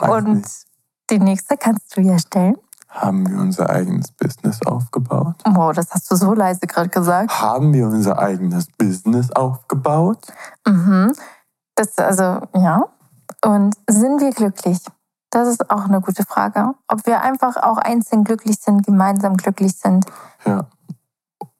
[0.00, 0.66] Weiß und nicht.
[1.10, 2.56] die nächste kannst du ja stellen.
[2.94, 5.34] Haben wir unser eigenes Business aufgebaut?
[5.44, 7.40] Wow, das hast du so leise gerade gesagt.
[7.40, 10.24] Haben wir unser eigenes Business aufgebaut?
[10.64, 11.12] Mhm.
[11.74, 12.84] Das, also, ja.
[13.44, 14.78] Und sind wir glücklich?
[15.30, 16.74] Das ist auch eine gute Frage.
[16.86, 20.06] Ob wir einfach auch einzeln glücklich sind, gemeinsam glücklich sind.
[20.46, 20.66] Ja.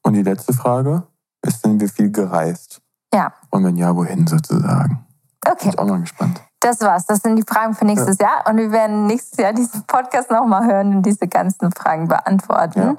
[0.03, 1.03] Und die letzte Frage
[1.41, 2.81] ist, sind wir viel gereist?
[3.13, 3.33] Ja.
[3.49, 5.05] Und wenn ja, wohin sozusagen?
[5.45, 5.55] Okay.
[5.63, 6.41] Bin ich auch mal gespannt.
[6.65, 7.05] Das war's.
[7.05, 8.27] Das sind die Fragen für nächstes ja.
[8.27, 8.47] Jahr.
[8.47, 12.79] Und wir werden nächstes Jahr diesen Podcast nochmal hören und diese ganzen Fragen beantworten.
[12.79, 12.95] Ja.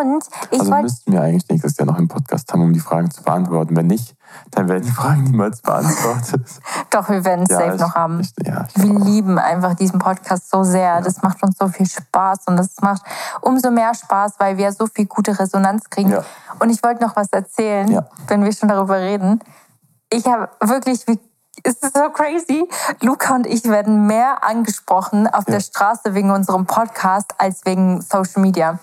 [0.00, 3.12] Und ich also müssten wir eigentlich nächstes Jahr noch einen Podcast haben, um die Fragen
[3.12, 3.76] zu beantworten.
[3.76, 4.16] Wenn nicht,
[4.50, 6.48] dann werden die Fragen niemals beantwortet.
[6.90, 8.18] Doch, wir werden es ja, safe ich, noch haben.
[8.18, 9.04] Ich, ja, wir auch.
[9.04, 10.96] lieben einfach diesen Podcast so sehr.
[10.96, 11.00] Ja.
[11.00, 13.02] Das macht uns so viel Spaß und das macht
[13.40, 16.16] umso mehr Spaß, weil wir so viel gute Resonanz kriegen.
[16.58, 19.38] Und ich wollte noch was erzählen, wenn wir schon darüber reden.
[20.10, 21.20] Ich habe wirklich, wie
[21.64, 22.68] es ist so crazy.
[23.00, 25.54] Luca und ich werden mehr angesprochen auf ja.
[25.54, 28.78] der Straße wegen unserem Podcast als wegen Social Media.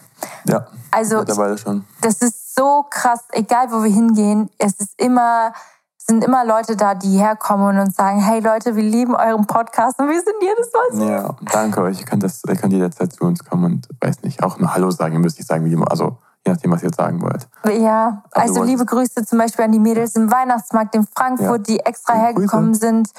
[0.45, 0.67] Ja.
[0.91, 1.85] Also mittlerweile schon.
[2.01, 5.53] Das ist so krass, egal wo wir hingehen, es ist immer
[5.97, 10.09] sind immer Leute da, die herkommen und sagen, hey Leute, wir lieben euren Podcast und
[10.09, 11.09] wir sind jedes Mal so.
[11.09, 11.99] Ja, danke euch.
[11.99, 14.91] Ihr könnt, das, ihr könnt jederzeit zu uns kommen und weiß nicht, auch nur Hallo
[14.91, 15.13] sagen.
[15.13, 15.89] Ihr müsst nicht sagen, wie immer.
[15.89, 17.47] Also je nachdem, was ihr jetzt sagen wollt.
[17.65, 21.75] Ja, also, also liebe Grüße zum Beispiel an die Mädels im Weihnachtsmarkt in Frankfurt, ja.
[21.75, 23.10] die extra hergekommen sind.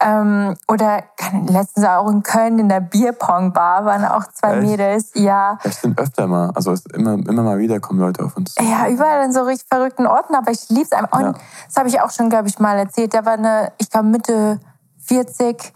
[0.00, 1.04] Ähm, oder
[1.46, 4.68] letztens auch in Köln in der Bierpong-Bar waren auch zwei Echt?
[4.68, 5.10] Mädels.
[5.14, 5.58] Ja.
[5.62, 6.50] Das sind öfter mal.
[6.54, 8.54] Also immer, immer mal wieder kommen Leute auf uns.
[8.58, 10.34] Ja, überall in so richtig verrückten Orten.
[10.34, 11.20] Aber ich liebe es einfach.
[11.20, 11.34] Ja.
[11.66, 13.12] Das habe ich auch schon, glaube ich, mal erzählt.
[13.12, 14.58] Da war eine, ich glaube, Mitte
[15.04, 15.74] 40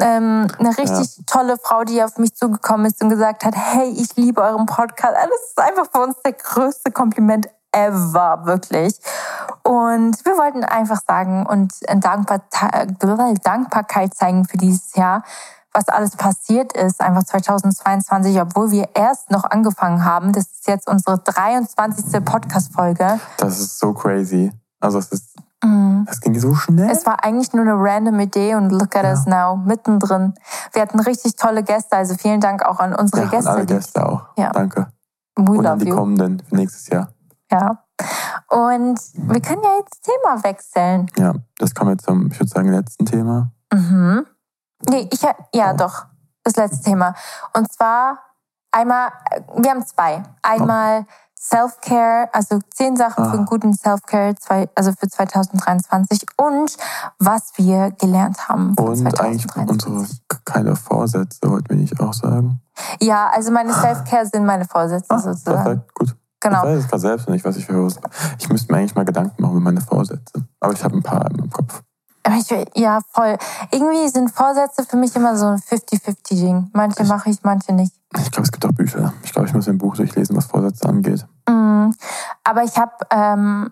[0.00, 1.22] ähm, eine richtig ja.
[1.26, 5.14] tolle Frau, die auf mich zugekommen ist und gesagt hat, hey, ich liebe euren Podcast.
[5.14, 8.98] Das ist einfach für uns der größte Kompliment ever, wirklich.
[9.62, 12.42] Und wir wollten einfach sagen und Dankbar
[13.42, 15.24] Dankbarkeit zeigen für dieses Jahr,
[15.72, 20.32] was alles passiert ist, einfach 2022, obwohl wir erst noch angefangen haben.
[20.32, 22.24] Das ist jetzt unsere 23.
[22.24, 23.18] Podcast-Folge.
[23.38, 24.52] Das ist so crazy.
[24.80, 26.04] Also es ist, mm.
[26.06, 26.90] das ging so schnell.
[26.90, 29.10] Es war eigentlich nur eine random Idee und look at ja.
[29.10, 30.34] us now, mittendrin.
[30.72, 33.50] Wir hatten richtig tolle Gäste, also vielen Dank auch an unsere ja, Gäste.
[33.50, 34.22] An alle Gäste auch.
[34.36, 34.50] Ja.
[34.50, 34.88] Danke.
[35.36, 35.96] We und an die you.
[35.96, 37.08] kommenden für nächstes Jahr.
[37.50, 37.84] Ja.
[38.48, 41.06] Und wir können ja jetzt Thema wechseln.
[41.16, 43.52] Ja, das kommen wir zum, ich würde sagen, letzten Thema.
[43.72, 44.26] Mhm.
[44.88, 45.22] Nee, ich,
[45.54, 45.76] ja, oh.
[45.76, 46.06] doch.
[46.42, 47.14] Das letzte Thema.
[47.56, 48.18] Und zwar
[48.70, 49.12] einmal,
[49.56, 50.22] wir haben zwei.
[50.42, 51.12] Einmal oh.
[51.44, 53.30] Self-Care, also zehn Sachen ah.
[53.30, 54.34] für einen guten Self-Care,
[54.74, 56.76] also für 2023 und
[57.18, 58.68] was wir gelernt haben.
[58.70, 59.16] Und 2023.
[59.56, 60.06] eigentlich unsere
[60.44, 62.60] keine Vorsätze, wollten wir nicht auch sagen?
[63.00, 65.62] Ja, also meine Self-Care sind meine Vorsätze ah, sozusagen.
[65.62, 66.16] Perfekt, gut.
[66.40, 66.58] Genau.
[66.58, 67.88] Ich weiß es gerade selbst nicht, was ich für
[68.38, 70.46] Ich müsste mir eigentlich mal Gedanken machen über meine Vorsätze.
[70.60, 71.82] Aber ich habe ein paar meinem Kopf.
[72.74, 73.36] Ja, voll.
[73.70, 76.70] Irgendwie sind Vorsätze für mich immer so ein 50-50-Ding.
[76.72, 77.92] Manche mache ich, manche nicht.
[78.18, 79.12] Ich glaube, es gibt auch Bücher.
[79.22, 81.26] Ich glaube, ich muss ein Buch durchlesen, was Vorsätze angeht.
[81.48, 81.90] Mm,
[82.44, 83.70] aber ich habe ähm,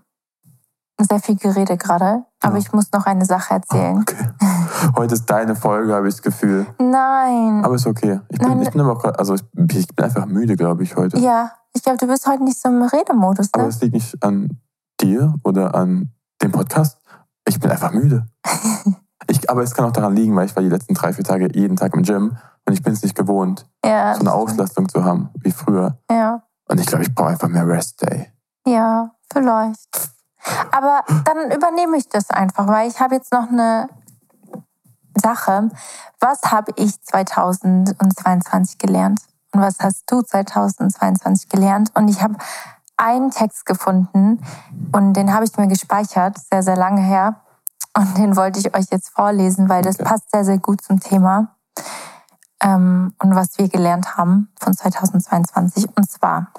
[1.01, 2.25] sehr viel geredet gerade.
[2.41, 2.61] Aber ja.
[2.61, 3.99] ich muss noch eine Sache erzählen.
[3.99, 4.29] Oh, okay.
[4.97, 6.67] Heute ist deine Folge, habe ich das Gefühl.
[6.79, 7.65] Nein.
[7.65, 8.21] Aber ist okay.
[8.29, 8.63] Ich bin, Nein.
[8.63, 11.19] ich bin, aber, also ich bin einfach müde, glaube ich, heute.
[11.19, 13.47] Ja, ich glaube, du bist heute nicht so im Redemodus.
[13.47, 13.61] Ne?
[13.61, 14.59] Aber es liegt nicht an
[15.01, 16.11] dir oder an
[16.43, 16.99] dem Podcast.
[17.47, 18.27] Ich bin einfach müde.
[19.29, 21.49] ich, aber es kann auch daran liegen, weil ich war die letzten drei, vier Tage
[21.55, 25.05] jeden Tag im Gym und ich bin es nicht gewohnt, ja, so eine Auslastung zu
[25.05, 25.99] haben wie früher.
[26.11, 26.43] Ja.
[26.69, 28.33] Und ich glaube, ich brauche einfach mehr Rest Day.
[28.67, 30.11] Ja, vielleicht.
[30.71, 33.89] Aber dann übernehme ich das einfach, weil ich habe jetzt noch eine
[35.21, 35.71] Sache.
[36.21, 39.21] Was habe ich 2022 gelernt?
[39.53, 41.91] Und was hast du 2022 gelernt?
[41.95, 42.37] Und ich habe
[42.97, 44.43] einen Text gefunden
[44.93, 47.41] und den habe ich mir gespeichert, sehr, sehr lange her.
[47.97, 50.09] Und den wollte ich euch jetzt vorlesen, weil das okay.
[50.09, 51.55] passt sehr, sehr gut zum Thema
[52.63, 55.89] ähm, und was wir gelernt haben von 2022.
[55.97, 56.53] Und zwar,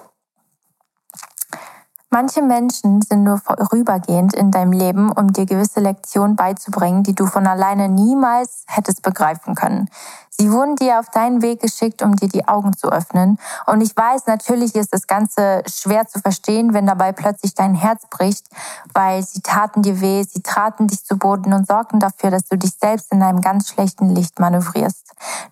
[2.13, 7.25] Manche Menschen sind nur vorübergehend in deinem Leben, um dir gewisse Lektionen beizubringen, die du
[7.25, 9.89] von alleine niemals hättest begreifen können.
[10.29, 13.39] Sie wurden dir auf deinen Weg geschickt, um dir die Augen zu öffnen.
[13.65, 18.03] Und ich weiß, natürlich ist das Ganze schwer zu verstehen, wenn dabei plötzlich dein Herz
[18.09, 18.47] bricht,
[18.93, 22.57] weil sie taten dir weh, sie traten dich zu Boden und sorgten dafür, dass du
[22.57, 25.03] dich selbst in einem ganz schlechten Licht manövrierst.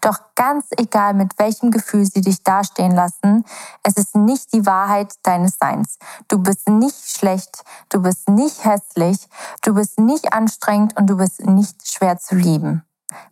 [0.01, 3.45] Doch ganz egal, mit welchem Gefühl sie dich dastehen lassen,
[3.83, 5.99] es ist nicht die Wahrheit deines Seins.
[6.27, 9.29] Du bist nicht schlecht, du bist nicht hässlich,
[9.61, 12.83] du bist nicht anstrengend und du bist nicht schwer zu lieben.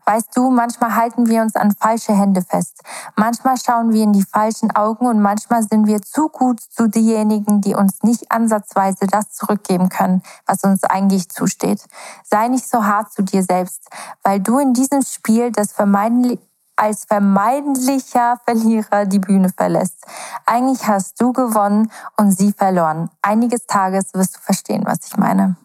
[0.06, 2.82] Weißt du, manchmal halten wir uns an falsche Hände fest.
[3.16, 7.60] Manchmal schauen wir in die falschen Augen und manchmal sind wir zu gut zu diejenigen,
[7.62, 11.86] die uns nicht ansatzweise das zurückgeben können, was uns eigentlich zusteht.
[12.24, 13.90] Sei nicht so hart zu dir selbst,
[14.24, 16.40] weil du in diesem Spiel das vermeintlich
[16.80, 19.98] als vermeintlicher Verlierer die Bühne verlässt.
[20.46, 23.10] Eigentlich hast du gewonnen und sie verloren.
[23.22, 25.58] Einiges Tages wirst du verstehen, was ich meine.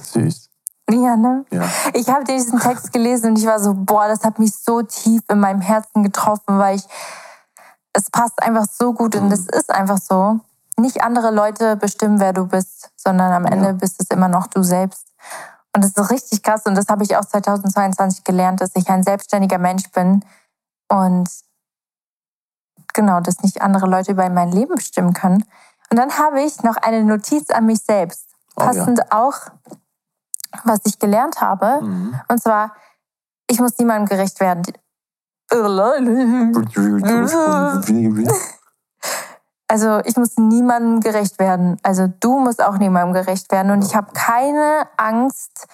[0.00, 0.50] Süß.
[0.90, 1.44] Ja, ne?
[1.50, 1.62] Ja.
[1.92, 5.22] Ich habe diesen Text gelesen und ich war so, boah, das hat mich so tief
[5.28, 6.84] in meinem Herzen getroffen, weil ich,
[7.92, 10.40] es passt einfach so gut und es ist einfach so.
[10.76, 13.72] Nicht andere Leute bestimmen, wer du bist, sondern am Ende ja.
[13.72, 15.06] bist es immer noch du selbst.
[15.74, 19.02] Und das ist richtig krass und das habe ich auch 2022 gelernt, dass ich ein
[19.02, 20.24] selbstständiger Mensch bin
[20.88, 21.28] und
[22.94, 25.44] genau, dass nicht andere Leute über mein Leben bestimmen können.
[25.90, 29.18] Und dann habe ich noch eine Notiz an mich selbst, passend oh, ja.
[29.22, 29.38] auch
[30.64, 31.80] was ich gelernt habe.
[31.82, 32.20] Mhm.
[32.28, 32.74] Und zwar,
[33.48, 34.64] ich muss niemandem gerecht werden.
[39.70, 41.76] Also ich muss niemandem gerecht werden.
[41.82, 43.70] Also du musst auch niemandem gerecht werden.
[43.70, 45.68] Und ich habe keine Angst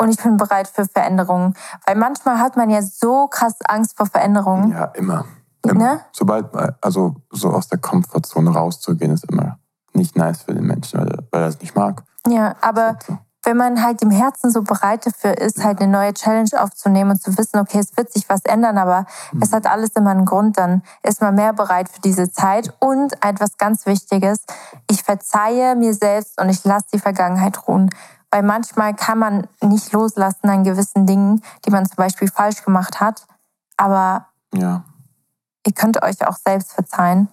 [0.00, 1.54] und ich bin bereit für Veränderungen.
[1.86, 4.72] Weil manchmal hat man ja so krass Angst vor Veränderungen.
[4.72, 5.24] Ja, immer.
[5.62, 5.74] immer.
[5.74, 6.00] Ne?
[6.12, 6.46] Sobald,
[6.80, 9.58] also so aus der Komfortzone rauszugehen, ist immer
[9.92, 12.02] nicht nice für den Menschen, weil, weil er es nicht mag.
[12.26, 16.14] Ja, aber so wenn man halt im Herzen so bereit dafür ist, halt eine neue
[16.14, 19.42] Challenge aufzunehmen und zu wissen, okay, es wird sich was ändern, aber mhm.
[19.42, 22.72] es hat alles immer einen Grund, dann ist man mehr bereit für diese Zeit.
[22.80, 24.44] Und etwas ganz Wichtiges,
[24.90, 27.90] ich verzeihe mir selbst und ich lasse die Vergangenheit ruhen.
[28.34, 32.98] Weil manchmal kann man nicht loslassen an gewissen Dingen, die man zum Beispiel falsch gemacht
[32.98, 33.28] hat.
[33.76, 34.82] Aber ja.
[35.64, 37.28] ihr könnt euch auch selbst verzeihen.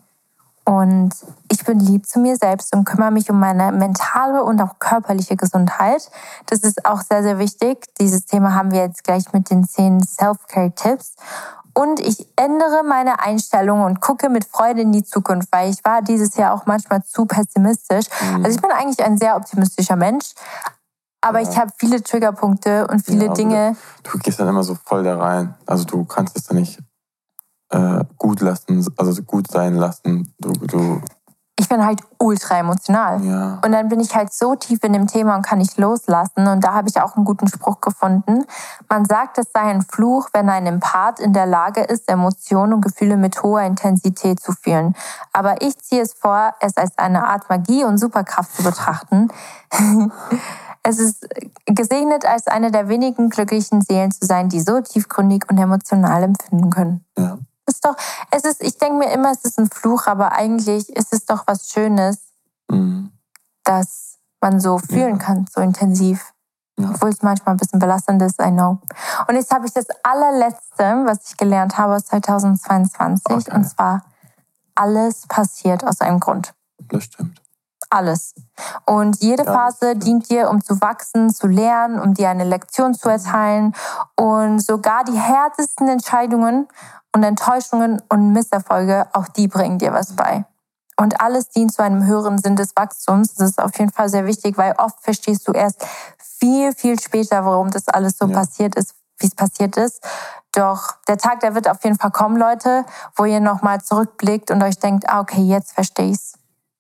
[0.63, 1.09] Und
[1.51, 5.35] ich bin lieb zu mir selbst und kümmere mich um meine mentale und auch körperliche
[5.35, 6.11] Gesundheit.
[6.45, 7.87] Das ist auch sehr, sehr wichtig.
[7.99, 11.15] Dieses Thema haben wir jetzt gleich mit den zehn Self-Care-Tipps.
[11.73, 16.03] Und ich ändere meine Einstellung und gucke mit Freude in die Zukunft, weil ich war
[16.03, 18.05] dieses Jahr auch manchmal zu pessimistisch.
[18.21, 18.45] Mhm.
[18.45, 20.35] Also ich bin eigentlich ein sehr optimistischer Mensch,
[21.21, 21.49] aber Ja.
[21.49, 23.75] ich habe viele Triggerpunkte und viele Ja, Dinge.
[24.03, 25.55] Du gehst dann immer so voll da rein.
[25.65, 26.79] Also du kannst es dann nicht
[27.69, 30.33] äh, gut lassen, also gut sein lassen.
[30.39, 31.01] Du, du,
[31.57, 33.23] Ich bin halt ultra emotional.
[33.23, 33.59] ja.
[33.63, 36.47] Und dann bin ich halt so tief in dem Thema und kann nicht loslassen.
[36.47, 38.45] Und da habe ich auch einen guten Spruch gefunden.
[38.89, 42.81] Man sagt, es sei ein Fluch, wenn ein Empath in der Lage ist, Emotionen und
[42.81, 44.95] Gefühle mit hoher Intensität zu fühlen.
[45.31, 49.29] Aber ich ziehe es vor, es als eine Art Magie und Superkraft zu betrachten.
[50.83, 51.27] Es ist
[51.67, 56.69] gesegnet, als eine der wenigen glücklichen Seelen zu sein, die so tiefgründig und emotional empfinden
[56.69, 57.05] können.
[57.17, 57.37] ja.
[57.67, 57.95] ist doch,
[58.31, 61.43] es ist, ich denke mir immer, es ist ein Fluch, aber eigentlich ist es doch
[61.47, 62.17] was Schönes,
[62.69, 63.11] Mhm.
[63.63, 65.23] dass man so fühlen Ja.
[65.25, 66.33] kann, so intensiv.
[66.77, 66.89] Ja.
[66.89, 68.79] Obwohl es manchmal ein bisschen belastend ist, I know.
[69.27, 73.55] Und jetzt habe ich das allerletzte, was ich gelernt habe aus 2022, Okay.
[73.55, 74.03] und zwar,
[74.75, 76.53] alles passiert aus einem Grund.
[76.89, 77.41] Das stimmt.
[77.91, 78.33] Alles.
[78.85, 82.93] Und jede Ja, Phase dient dir, um zu wachsen, zu lernen, um dir eine Lektion
[82.93, 83.75] zu erteilen.
[84.15, 86.67] Und sogar die härtesten Entscheidungen
[87.13, 90.45] und Enttäuschungen und Misserfolge, auch die bringen dir was bei.
[90.95, 93.33] Und alles dient zu einem höheren Sinn des Wachstums.
[93.35, 95.85] Das ist auf jeden Fall sehr wichtig, weil oft verstehst du erst
[96.39, 98.37] viel, viel später, warum das alles so Ja.
[98.37, 100.01] passiert ist, wie es passiert ist.
[100.53, 102.85] Doch der Tag, der wird auf jeden Fall kommen, Leute,
[103.17, 106.33] wo ihr nochmal zurückblickt und euch denkt, ah, okay, jetzt verstehe ich's.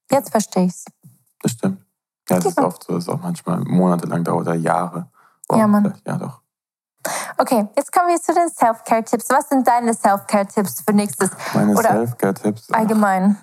[0.09, 0.85] Jetzt verstehe ich's.
[1.41, 1.85] Das stimmt.
[2.29, 5.09] Ja, es ist oft so, dass es auch manchmal monatelang dauert oder Jahre.
[5.51, 5.93] Ja, Mann.
[6.05, 6.41] Ja, doch.
[7.37, 9.29] Okay, jetzt kommen wir zu den Self-Care-Tipps.
[9.29, 11.31] Was sind deine Self-Care-Tipps für nächstes?
[11.53, 12.71] Meine Self-Care-Tipps.
[12.71, 13.37] Allgemein.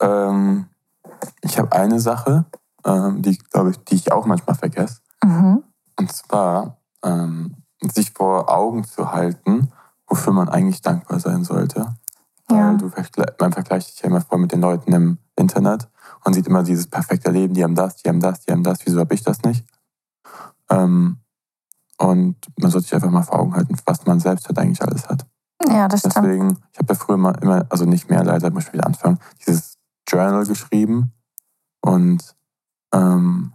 [0.00, 0.66] Ähm,
[1.42, 2.44] ich habe eine Sache,
[2.84, 5.00] ähm, die, glaube ich, die ich auch manchmal vergesse.
[5.22, 5.62] Mhm.
[5.96, 7.56] Und zwar, ähm,
[7.92, 9.72] sich vor Augen zu halten,
[10.08, 11.94] wofür man eigentlich dankbar sein sollte.
[12.50, 12.70] Ja.
[12.70, 12.90] Weil du
[13.40, 15.88] man vergleicht sich ja immer voll mit den Leuten im Internet
[16.24, 18.78] und sieht immer dieses perfekte Leben, die haben das, die haben das, die haben das,
[18.84, 19.64] wieso habe ich das nicht?
[20.70, 21.18] Ähm,
[21.98, 25.08] und man sollte sich einfach mal vor Augen halten, was man selbst halt eigentlich alles
[25.08, 25.26] hat.
[25.66, 26.16] Ja, das stimmt.
[26.16, 29.18] Deswegen, ich habe ja früher mal immer, also nicht mehr leider, muss ich wieder anfangen,
[29.44, 29.76] dieses
[30.08, 31.12] Journal geschrieben.
[31.80, 32.36] Und
[32.94, 33.52] ähm,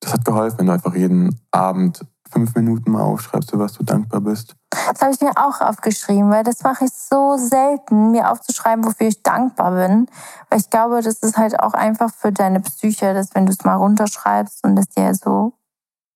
[0.00, 3.84] das hat geholfen, wenn du einfach jeden Abend fünf Minuten mal aufschreibst, für was du
[3.84, 4.56] dankbar bist.
[4.92, 9.06] Das habe ich mir auch aufgeschrieben, weil das mache ich so selten, mir aufzuschreiben, wofür
[9.08, 10.08] ich dankbar bin.
[10.50, 13.64] Weil ich glaube, das ist halt auch einfach für deine Psyche, dass wenn du es
[13.64, 15.52] mal runterschreibst und es dir so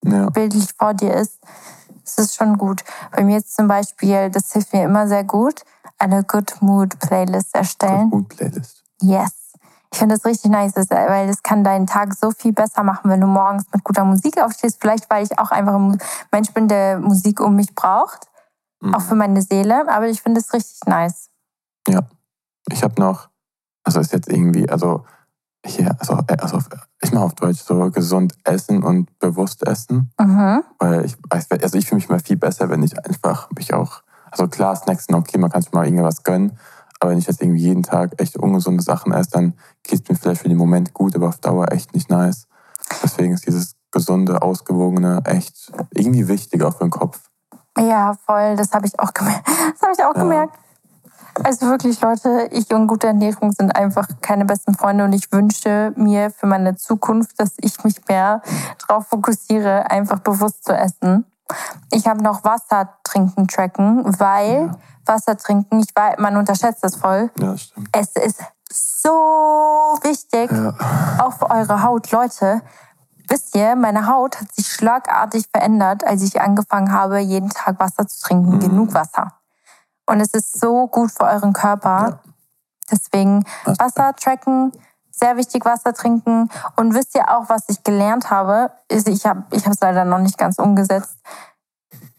[0.05, 1.39] Ja, bildlich vor dir ist,
[2.05, 2.85] ist es schon gut.
[3.13, 5.63] Bei mir jetzt zum Beispiel, das hilft mir immer sehr gut,
[5.99, 8.11] eine Good Mood Playlist erstellen.
[8.11, 8.83] gut Playlist.
[9.03, 9.33] Yes.
[9.91, 13.11] Ich finde das richtig nice, das- weil das kann deinen Tag so viel besser machen,
[13.11, 14.79] wenn du morgens mit guter Musik aufstehst.
[14.81, 15.99] Vielleicht, weil ich auch einfach ein
[16.31, 18.29] Mensch bin, der Musik um mich braucht,
[18.81, 18.95] Mhm.
[18.95, 19.89] auch für meine Seele.
[19.89, 21.31] Aber ich finde es richtig nice.
[22.71, 23.29] Ich habe noch,
[23.85, 25.05] also ist jetzt irgendwie, also
[25.65, 26.61] hier, also, äh, also
[27.01, 30.11] ich mache auf Deutsch so gesund essen und bewusst essen.
[30.21, 30.63] Mhm.
[30.79, 34.03] Weil ich weiß, also ich fühle mich immer viel besser, wenn ich einfach mich auch,
[34.31, 36.59] also klar, Snacks sind okay, man kann sich mal irgendwas gönnen,
[37.01, 40.17] aber wenn ich jetzt irgendwie jeden Tag echt ungesunde Sachen esse, dann geht es mir
[40.17, 42.47] vielleicht für den Moment gut, aber auf Dauer echt nicht nice.
[43.03, 47.28] Deswegen ist dieses gesunde, ausgewogene echt irgendwie wichtig auch für den Kopf.
[47.79, 48.57] Ja, voll.
[48.57, 49.47] Das habe ich auch gemerkt.
[49.73, 50.23] Das habe ich auch Ja.
[50.23, 50.55] gemerkt.
[51.45, 55.93] Also wirklich, Leute, ich und gute Ernährung sind einfach keine besten Freunde und ich wünsche
[55.95, 58.43] mir für meine Zukunft, dass ich mich mehr
[58.87, 61.25] darauf fokussiere, einfach bewusst zu essen.
[61.93, 64.77] Ich habe noch Wasser trinken tracken, weil Ja.
[65.07, 67.31] Wasser trinken, ich weiß, man unterschätzt das voll.
[67.39, 67.89] Ja, stimmt.
[67.93, 68.41] Es ist
[69.03, 69.11] so
[70.03, 70.75] wichtig, Ja.
[71.25, 72.11] auch für eure Haut.
[72.11, 72.63] Leute,
[73.29, 78.07] wisst ihr, meine Haut hat sich schlagartig verändert, als ich angefangen habe, jeden Tag Wasser
[78.07, 78.57] zu trinken.
[78.57, 78.61] Mhm.
[78.61, 79.33] Genug Wasser.
[80.07, 82.21] Und es ist so gut für euren Körper.
[82.91, 84.73] Deswegen Das- Wasser tracken,
[85.11, 86.49] sehr wichtig Wasser trinken.
[86.77, 88.71] Und wisst ihr auch, was ich gelernt habe?
[88.89, 91.19] Ist, Ich habe ich es leider noch nicht ganz umgesetzt.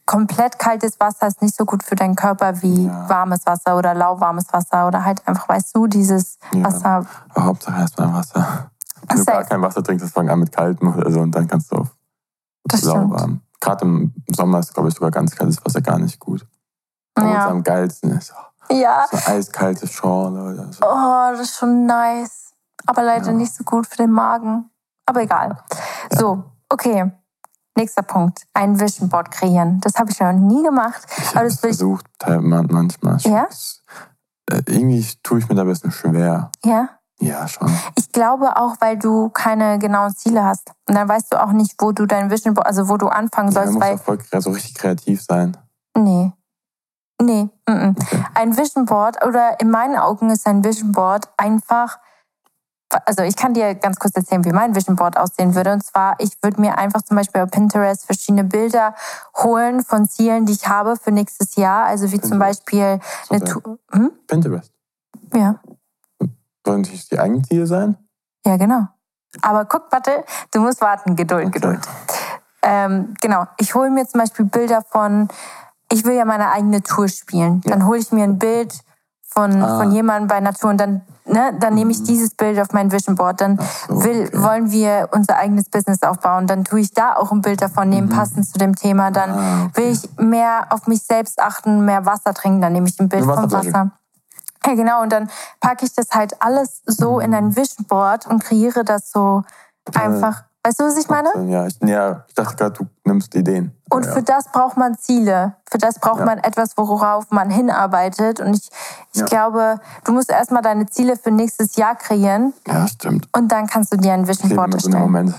[0.05, 3.07] Komplett kaltes Wasser ist nicht so gut für deinen Körper wie Ja.
[3.09, 6.63] warmes Wasser oder lauwarmes Wasser oder halt einfach, weißt du, dieses Ja.
[6.65, 7.05] Wasser.
[7.37, 8.71] Hauptsache erstmal Wasser.
[9.09, 11.71] Wenn du gar kein Wasser trinkst, fang an mit kaltem oder so und dann kannst
[11.71, 11.95] du auf
[12.65, 13.41] Das lauwarm.
[13.61, 16.45] Gerade im Sommer ist, glaube ich, sogar ganz kaltes Wasser gar nicht gut.
[17.15, 17.47] Es Ja.
[17.49, 18.33] am geilsten ist.
[18.69, 19.05] oh, ja.
[19.11, 20.83] So eiskalte Schorle oder so.
[20.85, 22.53] Oh, das ist schon nice.
[22.85, 23.31] Aber leider Ja.
[23.33, 24.69] nicht so gut für den Magen.
[25.05, 25.57] Aber egal.
[26.11, 27.11] So, okay.
[27.75, 28.43] Nächster Punkt.
[28.53, 29.79] Ein Vision Board kreieren.
[29.81, 31.01] Das habe ich noch nie gemacht.
[31.17, 33.17] Ich Aber habe das es versucht, manchmal.
[33.21, 33.47] Ja?
[34.51, 36.51] Äh, Irgendwie tue ich mir da ein bisschen schwer.
[36.63, 36.89] Ja.
[37.21, 37.69] Ja, schon.
[37.97, 40.71] Ich glaube auch, weil du keine genauen Ziele hast.
[40.87, 43.49] Und dann weißt du auch nicht, wo du dein Vision Board, also wo du anfangen
[43.51, 43.95] Ja, sollst, muss weil.
[43.95, 45.57] auch voll kre- so richtig kreativ sein.
[45.97, 46.31] Nee.
[47.21, 48.01] Nee, mm -mm.
[48.01, 48.23] Okay.
[48.35, 51.99] ein Vision Board oder in meinen Augen ist ein Vision Board einfach,
[53.05, 55.73] also ich kann dir ganz kurz erzählen, wie mein Vision Board aussehen würde.
[55.73, 58.95] Und zwar, ich würde mir einfach zum Beispiel auf Pinterest verschiedene Bilder
[59.35, 61.83] holen von Zielen, die ich habe für nächstes Jahr.
[61.87, 62.29] Also wie Pinterest.
[62.29, 62.99] zum Beispiel
[63.29, 63.79] eine Tour.
[63.91, 64.11] Hm?
[64.25, 64.71] Pinterest.
[65.33, 65.59] Ja.
[66.69, 67.97] Sollen das die eigenen Ziele sein?
[68.45, 68.87] Ja, genau.
[69.41, 71.59] Aber guck, warte, du musst warten, Geduld, okay.
[71.59, 71.79] Geduld.
[72.61, 75.29] Ähm, genau, ich hole mir zum Beispiel Bilder von,
[75.91, 77.61] ich will ja meine eigene Tour spielen.
[77.65, 77.71] Ja.
[77.71, 78.81] Dann hole ich mir ein Bild
[79.25, 79.79] von, ah.
[79.79, 82.05] von jemandem bei Natur und dann, ne, dann nehme ich mhm.
[82.05, 83.41] dieses Bild auf mein Vision Board.
[83.41, 84.43] Dann so, will, okay.
[84.43, 86.45] wollen wir unser eigenes Business aufbauen.
[86.45, 88.15] Dann tue ich da auch ein Bild davon nehmen, mhm.
[88.15, 89.09] passend zu dem Thema.
[89.09, 89.81] Dann ah, okay.
[89.81, 92.61] will ich mehr auf mich selbst achten, mehr Wasser trinken.
[92.61, 93.91] Dann nehme ich ein Bild vom Wasser.
[94.65, 95.01] Ja, genau.
[95.01, 95.29] Und dann
[95.59, 99.43] packe ich das halt alles so in ein Vision Board und kreiere das so
[99.95, 101.29] einfach Weißt du, was ich meine?
[101.49, 103.71] Ja, ich, ja, ich dachte gerade, du nimmst Ideen.
[103.89, 104.11] Und ja.
[104.11, 105.55] für das braucht man Ziele.
[105.71, 106.25] Für das braucht ja.
[106.25, 108.41] man etwas, worauf man hinarbeitet.
[108.41, 108.69] Und ich,
[109.13, 109.25] ich ja.
[109.25, 112.53] glaube, du musst erstmal deine Ziele für nächstes Jahr kreieren.
[112.67, 113.29] Ja, stimmt.
[113.31, 114.93] Und dann kannst du dir ein Vision Board erstellen.
[114.93, 115.33] So Moment.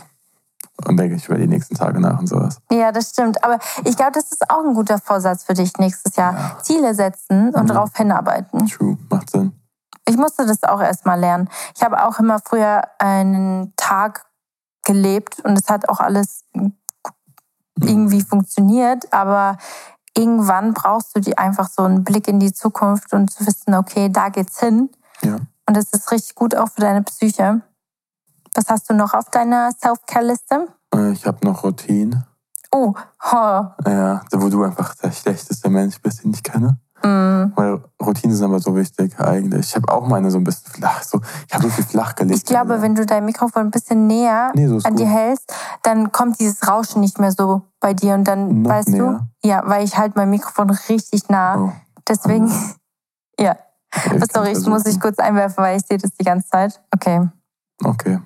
[0.87, 2.59] Und denke ich über die nächsten Tage nach und sowas.
[2.70, 3.43] Ja, das stimmt.
[3.45, 6.59] Aber ich glaube, das ist auch ein guter Vorsatz für dich nächstes Jahr.
[6.62, 7.66] Ziele setzen und mhm.
[7.66, 8.66] darauf hinarbeiten.
[8.66, 9.53] True, macht Sinn.
[10.09, 11.49] Ich musste das auch erstmal lernen.
[11.76, 14.26] Ich habe auch immer früher einen Tag
[14.85, 16.45] gelebt und es hat auch alles
[17.81, 19.57] irgendwie funktioniert, aber
[20.16, 24.09] irgendwann brauchst du die einfach so einen Blick in die Zukunft und zu wissen, okay,
[24.11, 24.91] da geht's hin.
[25.22, 25.37] Ja.
[25.66, 27.62] Und das ist richtig gut auch für deine Psyche.
[28.55, 30.68] Was hast du noch auf deiner Self-Care-Liste?
[30.94, 32.26] Äh, ich habe noch Routine.
[32.72, 32.94] Oh,
[33.32, 33.64] oh.
[33.86, 36.78] Ja, wo du einfach der schlechteste Mensch bist, den ich kenne.
[37.03, 37.53] Mhm.
[37.57, 39.68] Weil Routinen sind aber so wichtig eigentlich.
[39.68, 41.03] Ich habe auch meine so ein bisschen flach.
[41.03, 42.38] So, ich habe so viel flach gelegt.
[42.38, 42.82] Ich glaube, also.
[42.82, 46.68] wenn du dein Mikrofon ein bisschen näher nee, so an dir hältst, dann kommt dieses
[46.68, 48.14] Rauschen nicht mehr so bei dir.
[48.14, 49.26] Und dann, Noch weißt näher?
[49.42, 51.59] du, ja, weil ich halt mein Mikrofon richtig nah.
[51.59, 51.72] Oh.
[52.09, 53.42] Deswegen, oh.
[53.42, 53.57] ja.
[53.92, 56.80] Okay, Sorry, ich muss dich kurz einwerfen, weil ich sehe das die ganze Zeit.
[56.94, 57.28] Okay.
[57.82, 58.20] Okay.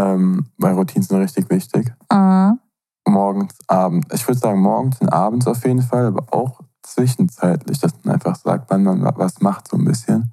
[0.00, 1.92] Ähm, weil Routinen sind richtig wichtig.
[2.10, 2.58] Mhm.
[3.06, 4.08] Morgens, abends.
[4.14, 8.36] Ich würde sagen morgens und abends auf jeden Fall, aber auch zwischenzeitlich, dass man einfach
[8.36, 10.32] sagt, wann man was macht, so ein bisschen.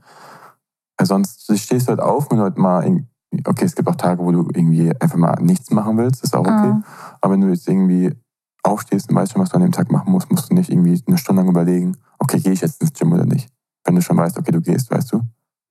[0.97, 3.03] Weil sonst stehst du halt auf und halt mal,
[3.45, 6.41] okay, es gibt auch Tage, wo du irgendwie einfach mal nichts machen willst, ist auch
[6.41, 6.73] okay.
[6.73, 6.83] Mhm.
[7.21, 8.15] Aber wenn du jetzt irgendwie
[8.63, 11.01] aufstehst und weißt schon, was du an dem Tag machen musst, musst du nicht irgendwie
[11.07, 13.49] eine Stunde lang überlegen, okay, gehe ich jetzt ins Gym oder nicht.
[13.83, 15.21] Wenn du schon weißt, okay, du gehst, weißt du.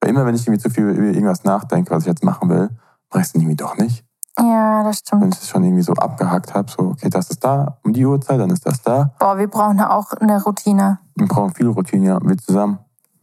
[0.00, 2.70] Weil immer, wenn ich irgendwie zu viel über irgendwas nachdenke, was ich jetzt machen will,
[3.10, 4.04] mache ich es irgendwie doch nicht.
[4.38, 5.22] Ja, das stimmt.
[5.22, 8.04] Wenn ich es schon irgendwie so abgehackt habe, so, okay, das ist da um die
[8.04, 9.12] Uhrzeit, dann ist das da.
[9.18, 10.98] Boah, wir brauchen ja auch eine Routine.
[11.14, 12.78] Wir brauchen viel Routine, ja, wir zusammen.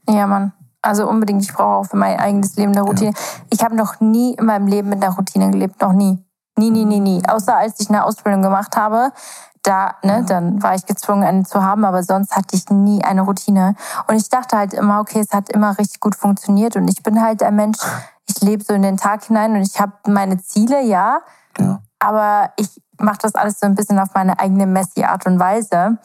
[0.10, 0.54] Ja, Mann.
[0.82, 3.12] Also unbedingt, ich brauche auch für mein eigenes Leben eine Routine.
[3.12, 3.46] Ja.
[3.52, 6.26] Ich habe noch nie in meinem Leben mit einer Routine gelebt, noch nie.
[6.58, 7.22] Nie, nie, nie, nie.
[7.28, 9.12] Außer als ich eine Ausbildung gemacht habe,
[9.64, 10.22] da, ne, ja.
[10.22, 13.76] dann war ich gezwungen, eine zu haben, aber sonst hatte ich nie eine Routine.
[14.08, 17.22] Und ich dachte halt immer, okay, es hat immer richtig gut funktioniert und ich bin
[17.22, 17.80] halt ein Mensch,
[18.44, 21.20] lebe so in den Tag hinein und ich habe meine Ziele, ja,
[21.58, 21.82] ja.
[22.00, 25.98] aber ich mache das alles so ein bisschen auf meine eigene messy Art und Weise.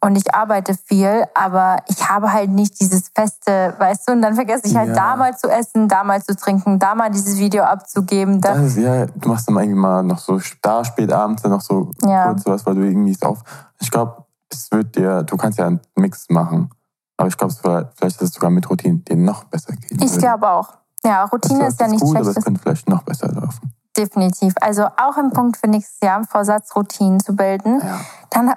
[0.00, 4.36] Und ich arbeite viel, aber ich habe halt nicht dieses feste, weißt du, und dann
[4.36, 4.94] vergesse ich halt ja.
[4.94, 8.40] da mal zu essen, da mal zu trinken, da mal dieses Video abzugeben.
[8.40, 11.50] Da das ist, ja, du machst dann irgendwie mal noch so da spät abends dann
[11.50, 12.28] noch so ja.
[12.28, 13.40] kurz was, weil du irgendwie ist auf.
[13.80, 16.70] Ich glaube, es wird dir, du kannst ja einen Mix machen.
[17.16, 17.52] Aber ich glaube,
[17.96, 20.00] vielleicht ist es sogar mit Routine dir noch besser gehen.
[20.00, 20.74] Ich glaube auch.
[21.04, 22.28] Ja, Routine ist, ja nicht gut, schlecht.
[22.28, 23.72] Aber es könnte vielleicht noch besser laufen.
[23.96, 24.54] Definitiv.
[24.60, 27.80] Also auch ein Punkt für nächstes Jahr, Vorsatz, Routinen zu bilden.
[27.80, 28.00] Ja.
[28.30, 28.54] Dann,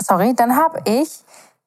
[0.00, 1.24] sorry, dann habe ich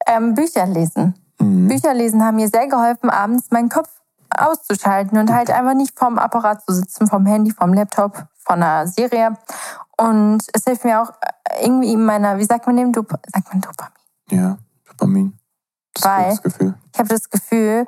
[0.07, 1.15] ähm, Bücher lesen.
[1.39, 1.67] Mhm.
[1.67, 3.89] Bücher lesen haben mir sehr geholfen, abends meinen Kopf
[4.35, 8.87] auszuschalten und halt einfach nicht vorm Apparat zu sitzen, vom Handy, vom Laptop, von einer
[8.87, 9.37] Serie.
[9.97, 13.49] Und es hilft mir auch äh, irgendwie in meiner, wie sagt man dem, Dop sagt
[13.49, 13.93] man Dopamin?
[14.31, 14.57] Ja,
[14.89, 15.37] Dopamin.
[15.93, 17.87] Das Weil ich habe das Gefühl,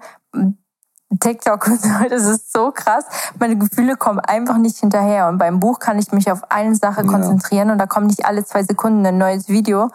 [1.20, 3.06] TikTok und so, das ist so krass.
[3.40, 5.28] Meine Gefühle kommen einfach nicht hinterher.
[5.28, 7.74] Und beim Buch kann ich mich auf eine Sache konzentrieren ja.
[7.74, 9.90] und da kommt nicht alle zwei Sekunden ein neues Video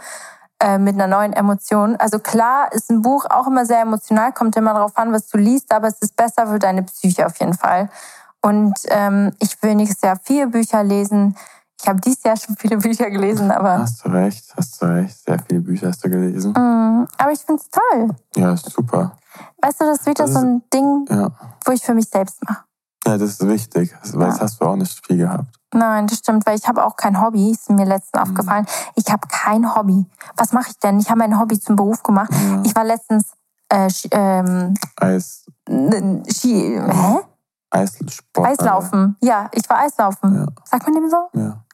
[0.60, 1.96] äh, mit einer neuen Emotion.
[1.96, 5.38] Also klar ist ein Buch auch immer sehr emotional, kommt immer darauf an, was du
[5.38, 7.88] liest, aber es ist besser für deine Psyche auf jeden Fall.
[8.42, 11.36] Und ähm, ich will nächstes Jahr vier Bücher lesen.
[11.82, 13.78] Ich habe dieses Jahr schon viele Bücher gelesen, aber.
[13.78, 15.18] Hast du recht, hast du recht.
[15.24, 16.52] Sehr viele Bücher hast du gelesen.
[16.52, 18.10] Mm, aber ich finde es toll.
[18.36, 19.16] Ja, ist super.
[19.62, 21.30] Weißt du, das ist wieder das so ein Ding, ja.
[21.64, 22.64] wo ich für mich selbst mache.
[23.06, 24.26] Ja, das ist wichtig, weil ja.
[24.28, 25.46] das hast du auch nicht viel gehabt.
[25.72, 28.30] Nein, das stimmt, weil ich habe auch kein Hobby, ist mir letztens mhm.
[28.30, 28.66] aufgefallen.
[28.96, 30.04] Ich habe kein Hobby.
[30.36, 30.98] Was mache ich denn?
[30.98, 32.30] Ich habe mein Hobby zum Beruf gemacht.
[32.32, 32.62] Ja.
[32.64, 33.32] Ich war letztens
[33.70, 35.46] äh, ähm, Eis.
[36.28, 37.20] Ski, hä?
[37.70, 38.46] Eissport.
[38.46, 39.16] Eislaufen.
[39.20, 40.34] Ja, ich war Eislaufen.
[40.34, 40.46] Ja.
[40.64, 41.28] Sagt man dem so?
[41.32, 41.64] Ja.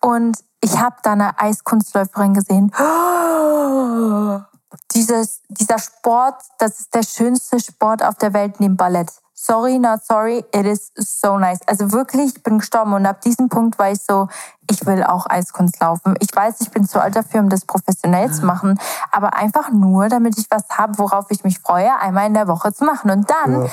[0.00, 2.72] Und ich habe da eine Eiskunstläuferin gesehen.
[4.92, 9.12] dieses, dieser Sport, das ist der schönste Sport auf der Welt neben Ballett.
[9.34, 11.60] Sorry, not sorry, it is so nice.
[11.66, 14.28] Also wirklich, ich bin gestorben und ab diesem Punkt war ich so,
[14.68, 16.16] ich will auch Eiskunst laufen.
[16.20, 18.80] Ich weiß, ich bin zu alt dafür, um das professionell zu machen,
[19.12, 22.72] aber einfach nur, damit ich was habe, worauf ich mich freue, einmal in der Woche
[22.72, 23.10] zu machen.
[23.10, 23.68] Und dann ja.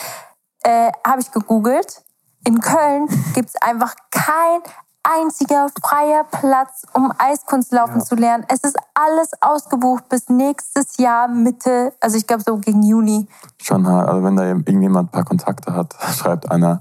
[0.64, 2.04] Äh, habe ich gegoogelt,
[2.46, 4.62] in Köln gibt's einfach kein
[5.04, 8.06] einziger freier Platz, um Eiskunstlaufen ja.
[8.06, 8.46] zu lernen.
[8.48, 13.28] Es ist alles ausgebucht bis nächstes Jahr Mitte, also ich glaube so gegen Juni.
[13.62, 13.86] Schon.
[13.86, 16.80] Also wenn da irgendjemand ein paar Kontakte hat, schreibt einer,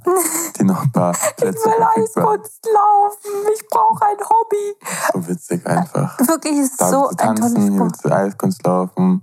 [0.57, 3.31] die noch ein paar Plätze Ich will Eiskunstlaufen.
[3.55, 4.77] Ich brauche ein Hobby.
[5.13, 6.19] So witzig einfach.
[6.21, 9.21] Wirklich ist da so ein tolles du Eiskunstlaufen.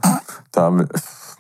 [0.52, 0.72] Da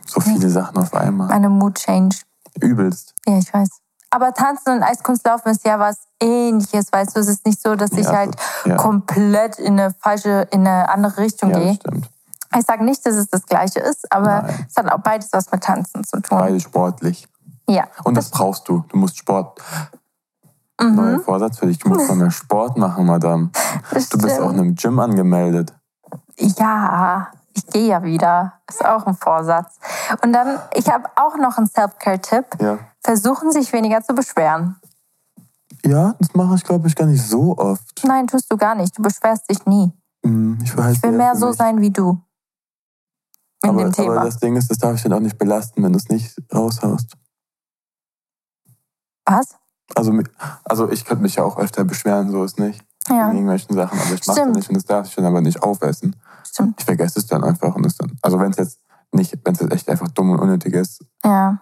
[0.05, 1.27] so viele Sachen auf einmal.
[1.27, 2.15] Meine Mood change.
[2.59, 3.15] Übelst.
[3.25, 3.69] Ja, ich weiß.
[4.11, 7.91] Aber Tanzen und Eiskunstlaufen ist ja was ähnliches, weißt du, es ist nicht so, dass
[7.91, 8.35] ich ja, halt
[8.65, 8.75] ja.
[8.75, 11.75] komplett in eine falsche, in eine andere Richtung ja, gehe.
[11.75, 12.09] Stimmt.
[12.57, 14.65] Ich sage nicht, dass es das Gleiche ist, aber Nein.
[14.67, 16.39] es hat auch beides was mit Tanzen zu tun.
[16.39, 17.27] Beide sportlich.
[17.67, 17.87] Ja.
[18.03, 18.83] Und das, das brauchst du.
[18.89, 19.61] Du musst Sport.
[20.81, 20.95] Mhm.
[20.95, 21.77] Neuer Vorsatz für dich.
[21.77, 23.51] Du musst mal mehr Sport machen, Madame.
[23.91, 24.47] Das du bist stimmt.
[24.47, 25.73] auch in einem Gym angemeldet.
[26.37, 27.27] Ja,
[27.59, 28.53] ich gehe ja wieder.
[28.69, 29.77] Ist auch ein Vorsatz.
[30.23, 32.45] Und dann, ich habe auch noch einen Self-Care-Tipp.
[32.59, 32.79] Ja.
[33.01, 34.75] Versuchen, sich weniger zu beschweren.
[35.85, 38.03] Ja, das mache ich, glaube ich, gar nicht so oft.
[38.03, 38.97] Nein, tust du gar nicht.
[38.97, 39.91] Du beschwerst dich nie.
[40.23, 42.21] Mm, ich, ich will mehr so sein wie du.
[43.63, 44.17] In aber, dem Thema.
[44.17, 46.35] aber das Ding ist, das darf ich dann auch nicht belasten, wenn du es nicht
[46.53, 47.13] raushaust.
[49.25, 49.55] Was?
[49.95, 50.13] Also,
[50.63, 52.83] also ich könnte mich ja auch öfter beschweren, so ist nicht.
[53.07, 53.29] Ja.
[53.29, 55.63] In irgendwelchen Sachen, aber ich mache es nicht und das darf ich dann aber nicht
[55.63, 56.15] aufessen.
[56.59, 56.75] Stimmt.
[56.79, 58.17] Ich vergesse es dann einfach und es dann.
[58.21, 58.79] Also wenn es jetzt
[59.11, 61.05] nicht, wenn es jetzt echt einfach dumm und unnötig ist.
[61.23, 61.61] Ja.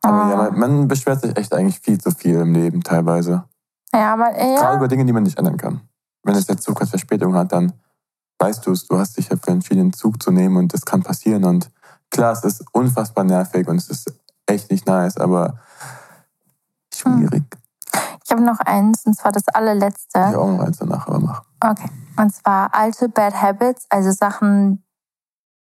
[0.00, 0.50] Aber ja, ah.
[0.50, 3.44] man, man, beschwert sich echt eigentlich viel zu viel im Leben teilweise.
[3.94, 4.56] Ja, aber ja.
[4.58, 5.82] Gerade über Dinge, die man nicht ändern kann.
[6.22, 7.74] Wenn es der Zug halt Verspätung hat, dann
[8.38, 10.84] weißt du es, du hast dich ja für entschieden, einen Zug zu nehmen und das
[10.84, 11.44] kann passieren.
[11.44, 11.70] Und
[12.10, 14.12] klar, es ist unfassbar nervig und es ist
[14.46, 15.58] echt nicht nice, aber
[16.92, 17.44] schwierig.
[18.24, 20.18] Ich habe noch eins, und zwar das allerletzte.
[20.18, 21.42] Ich habe auch noch eins danach, aber mach.
[21.60, 21.90] Okay.
[22.16, 24.84] Und zwar alte Bad Habits, also Sachen,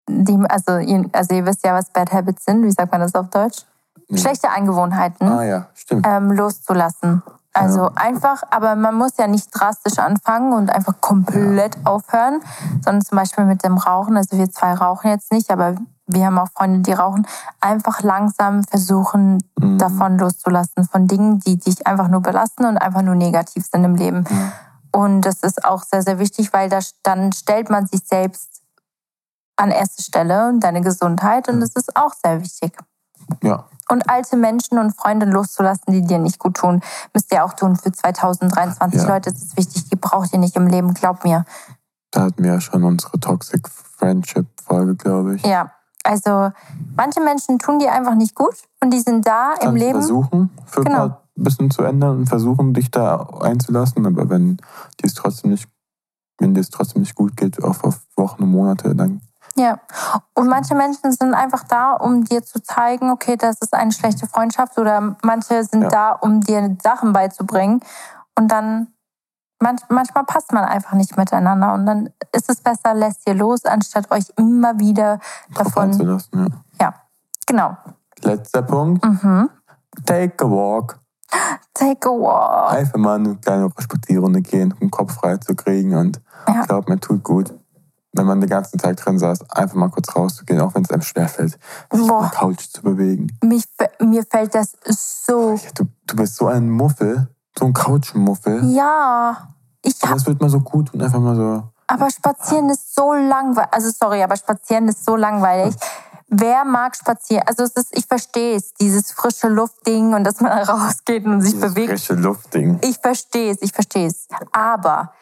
[0.08, 2.64] die, also ihr, also ihr wisst ja, was Bad Habits sind.
[2.64, 3.64] Wie sagt man das auf Deutsch?
[4.14, 5.66] Schlechte Angewohnheiten ah, ja.
[5.74, 6.06] Stimmt.
[6.06, 7.22] Ähm, loszulassen.
[7.54, 7.92] Also ja.
[7.96, 12.40] einfach, aber man muss ja nicht drastisch anfangen und einfach komplett aufhören,
[12.82, 14.16] sondern zum Beispiel mit dem Rauchen.
[14.16, 15.74] Also wir zwei rauchen jetzt nicht, aber
[16.06, 17.26] wir haben auch Freunde, die rauchen.
[17.60, 19.78] Einfach langsam versuchen, mhm.
[19.78, 23.96] davon loszulassen, von Dingen, die dich einfach nur belasten und einfach nur negativ sind im
[23.96, 24.24] Leben.
[24.28, 24.52] Mhm.
[24.92, 28.62] Und das ist auch sehr, sehr wichtig, weil das, dann stellt man sich selbst
[29.56, 32.76] an erste Stelle und deine Gesundheit und das ist auch sehr wichtig.
[33.42, 33.64] Ja.
[33.88, 36.82] Und alte Menschen und Freunde loszulassen, die dir nicht gut tun,
[37.12, 39.02] müsst ihr auch tun für 2023.
[39.02, 39.08] Ja.
[39.08, 41.44] Leute, das ist wichtig, die braucht ihr nicht im Leben, glaub mir.
[42.10, 45.42] Da hatten wir ja schon unsere Toxic Friendship Folge, glaube ich.
[45.44, 45.72] Ja,
[46.04, 46.50] also
[46.96, 49.92] manche Menschen tun dir einfach nicht gut und die sind da Dann im Leben.
[49.92, 51.04] Versuchen, für genau.
[51.04, 54.06] ein bisschen zu ändern und versuchen, dich da einzulassen.
[54.06, 55.68] Aber wenn dir es trotzdem nicht,
[56.38, 59.20] wenn dir es trotzdem nicht gut geht, auch auf Wochen und Monate, dann
[59.54, 59.78] ja,
[60.34, 64.26] und manche Menschen sind einfach da, um dir zu zeigen, okay, das ist eine schlechte
[64.26, 65.88] Freundschaft oder manche sind ja.
[65.88, 67.80] da, um dir Sachen beizubringen
[68.34, 68.88] und dann
[69.60, 74.10] manchmal passt man einfach nicht miteinander und dann ist es besser, lässt ihr los, anstatt
[74.10, 75.20] euch immer wieder
[75.54, 76.46] davon zu lassen.
[76.80, 76.86] Ja.
[76.86, 76.94] ja,
[77.46, 77.76] genau.
[78.22, 79.04] Letzter Punkt.
[79.04, 79.50] Mhm.
[80.06, 81.01] Take a walk.
[81.74, 82.72] Take a walk.
[82.72, 86.60] Einfach mal eine kleine Spazierrunde gehen, um den Kopf frei zu kriegen und ja.
[86.60, 87.52] ich glaube, mir tut gut
[88.12, 91.02] wenn man den ganzen Tag drin saß, einfach mal kurz rauszugehen, auch wenn es einem
[91.02, 91.58] schwerfällt,
[91.90, 92.18] sich Boah.
[92.18, 93.28] auf der Couch zu bewegen.
[93.42, 93.64] Mich,
[94.00, 95.54] mir fällt das so.
[95.54, 97.28] Ja, du, du bist so ein Muffel,
[97.58, 98.64] so ein Couchmuffel.
[98.72, 99.54] Ja.
[99.82, 101.62] Ich aber es wird mal so gut und einfach mal so.
[101.88, 103.72] Aber spazieren ist so langweilig.
[103.72, 105.74] Also sorry, aber spazieren ist so langweilig.
[106.34, 107.44] Wer mag spazieren?
[107.46, 111.52] Also es ist, ich verstehe es, dieses frische Luftding und dass man rausgeht und sich
[111.52, 111.90] dieses bewegt.
[111.90, 112.78] Frische Luftding.
[112.82, 114.28] Ich verstehe es, ich verstehe es.
[114.50, 115.12] Aber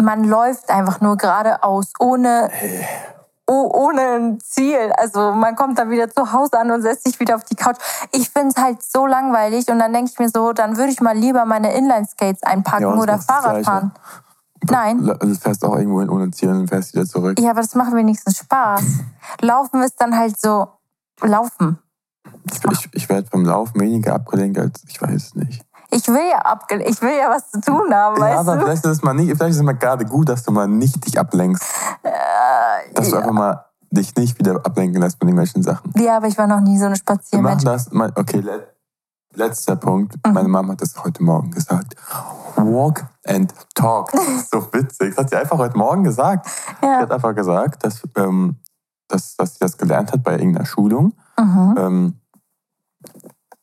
[0.00, 2.50] man läuft einfach nur geradeaus, ohne,
[3.48, 4.92] oh, ohne ein Ziel.
[4.96, 7.78] Also man kommt dann wieder zu Hause an und setzt sich wieder auf die Couch.
[8.12, 11.00] Ich finde es halt so langweilig und dann denke ich mir so, dann würde ich
[11.00, 13.92] mal lieber meine Inline-Skates einpacken ja, oder Fahrrad fahren.
[14.68, 15.04] Nein.
[15.04, 17.38] Du fährst auch irgendwo hin ohne Ziel und fährst wieder zurück.
[17.40, 18.82] Ja, aber das macht wenigstens Spaß.
[19.40, 20.68] Laufen ist dann halt so,
[21.22, 21.78] laufen.
[22.44, 26.38] Ich, ich, ich werde vom Laufen weniger abgelenkt als, ich weiß nicht ich will ja
[26.38, 28.62] abge ich will ja was zu tun haben, ja, weißt aber du?
[28.64, 31.04] Vielleicht ist es mal nicht, vielleicht ist es mal gerade gut, dass du mal nicht
[31.04, 31.62] dich ablenkst.
[32.02, 33.12] Äh, dass ja.
[33.12, 35.92] du einfach mal dich nicht wieder ablenken lässt von irgendwelchen Sachen.
[35.96, 37.64] Ja, aber ich war noch nie so eine Spaziermensch.
[37.64, 38.44] Wir machen das, okay,
[39.34, 40.16] letzter Punkt.
[40.26, 41.94] Meine Mama hat das heute Morgen gesagt.
[42.56, 44.10] Walk and talk.
[44.50, 45.14] so witzig.
[45.14, 46.46] Das hat sie einfach heute Morgen gesagt.
[46.82, 46.98] Ja.
[46.98, 48.56] Sie hat einfach gesagt, dass ähm,
[49.10, 51.14] dass, dass sie das gelernt hat bei irgendeiner Schulung.
[51.38, 51.74] Mhm.
[51.78, 52.14] Ähm,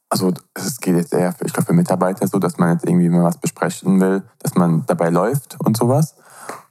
[0.10, 3.10] also es geht jetzt eher, für, ich glaube, für Mitarbeiter so, dass man jetzt irgendwie
[3.10, 6.16] mal was besprechen will, dass man dabei läuft und sowas.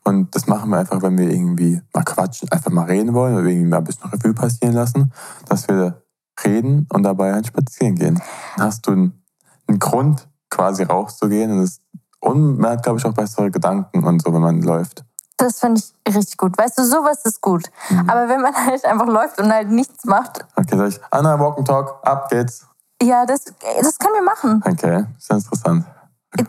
[0.04, 3.46] Und das machen wir einfach, wenn wir irgendwie mal quatschen, einfach mal reden wollen oder
[3.46, 5.12] irgendwie mal ein bisschen Revue passieren lassen,
[5.48, 6.02] dass wir
[6.44, 8.22] reden und dabei halt spazieren gehen.
[8.56, 9.22] Dann hast du einen,
[9.68, 11.80] einen Grund, quasi rauszugehen und, das,
[12.20, 15.04] und man hat, glaube ich, auch bessere Gedanken und so, wenn man läuft.
[15.38, 16.56] Das finde ich richtig gut.
[16.56, 17.70] Weißt du, sowas ist gut.
[17.90, 18.08] Mhm.
[18.08, 21.58] Aber wenn man halt einfach läuft und halt nichts macht, Okay, sag ich, Anna, Walk
[21.58, 22.66] and Talk, ab geht's.
[23.02, 23.44] ja, das,
[23.82, 24.62] das können wir machen.
[24.64, 25.84] Okay, ist ja interessant.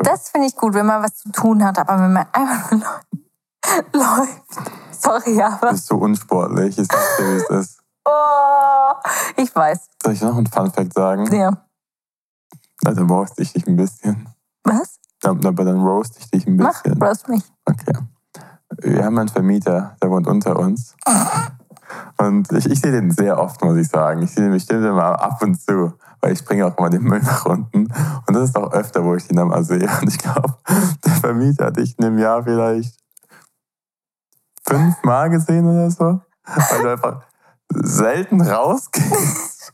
[0.03, 1.79] Das finde ich gut, wenn man was zu tun hat.
[1.79, 2.83] Aber wenn man einfach nur
[3.93, 4.43] läuft,
[4.91, 7.79] sorry, Du aber bist so unsportlich, ich sag dir, wie es ist.
[8.05, 8.11] oh,
[9.37, 9.89] ich weiß.
[10.03, 11.33] Soll ich noch einen Fun-Fact sagen?
[11.35, 11.51] Ja.
[12.83, 14.29] Na, dann roast ich dich ein bisschen.
[14.63, 14.99] Was?
[15.21, 17.01] Dann, aber dann roast ich dich ein Mach, bisschen.
[17.01, 17.43] roast mich.
[17.65, 17.97] Okay.
[18.81, 20.95] Wir haben einen Vermieter, der wohnt unter uns.
[22.17, 24.21] Und ich, ich sehe den sehr oft, muss ich sagen.
[24.21, 27.21] Ich sehe den bestimmt immer ab und zu, weil ich bringe auch immer den Müll
[27.21, 27.87] nach unten.
[28.27, 29.89] Und das ist auch öfter, wo ich ihn dann mal sehe.
[30.01, 30.57] Und ich glaube,
[31.05, 32.97] der Vermieter hat dich in einem Jahr vielleicht
[34.67, 36.21] fünfmal gesehen oder so.
[36.43, 37.21] Weil du einfach
[37.70, 39.74] selten rausgehst.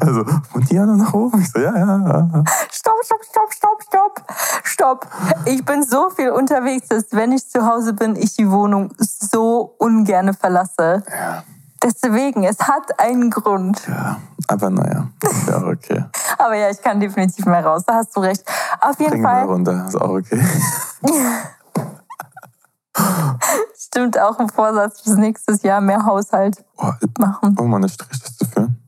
[0.00, 1.42] Also von hier nach oben.
[1.42, 2.44] Ich so, ja, ja, ja.
[2.70, 4.22] Stopp, stopp, stopp, stopp, stopp,
[4.64, 5.06] stopp.
[5.44, 9.74] Ich bin so viel unterwegs, dass wenn ich zu Hause bin, ich die Wohnung so
[9.78, 11.02] ungern verlasse.
[11.10, 11.42] Ja.
[11.82, 13.86] Deswegen, es hat einen Grund.
[13.86, 16.04] Ja, aber naja, ist ja auch okay.
[16.38, 17.82] Aber ja, ich kann definitiv mehr raus.
[17.86, 18.42] Da hast du recht.
[18.80, 20.42] Auf jeden Bring mal Fall runter, ist auch okay.
[23.76, 27.56] stimmt auch ein Vorsatz fürs nächste Jahr mehr Haushalt Oh, machen.
[27.58, 28.82] um mal eine Strichliste führen.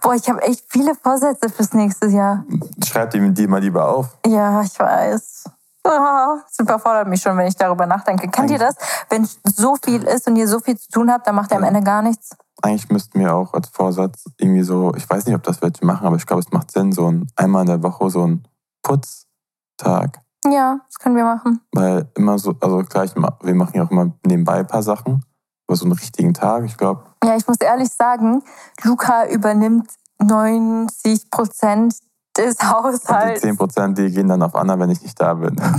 [0.00, 2.44] Boah, ich habe echt viele Vorsätze fürs nächste Jahr.
[2.84, 4.16] Schreib die, die mal lieber auf.
[4.26, 5.44] Ja, ich weiß.
[5.84, 8.28] Ah, Es überfordert mich schon, wenn ich darüber nachdenke.
[8.28, 8.76] Kennt ihr das?
[9.08, 11.64] Wenn so viel ist und ihr so viel zu tun habt, dann macht ihr am.
[11.64, 12.30] Ende gar nichts.
[12.62, 16.06] Eigentlich müssten wir auch als Vorsatz irgendwie so, ich weiß nicht, ob das welche machen,
[16.06, 18.46] aber ich glaube, es macht Sinn, so ein einmal in der Woche so ein
[18.82, 20.20] Putztag.
[20.46, 21.60] Ja, das können wir machen.
[21.72, 25.24] Weil immer so, also gleich, wir machen ja auch immer nebenbei ein paar Sachen.
[25.68, 28.42] Aber so einen richtigen Tag, ich glaube, Ja, ich muss ehrlich sagen,
[28.82, 29.88] Luca übernimmt
[30.20, 31.94] 90 Prozent
[32.36, 33.40] des und die Haushalts.
[33.42, 35.56] 10 Prozent, die gehen dann auf Anna, wenn ich nicht da bin.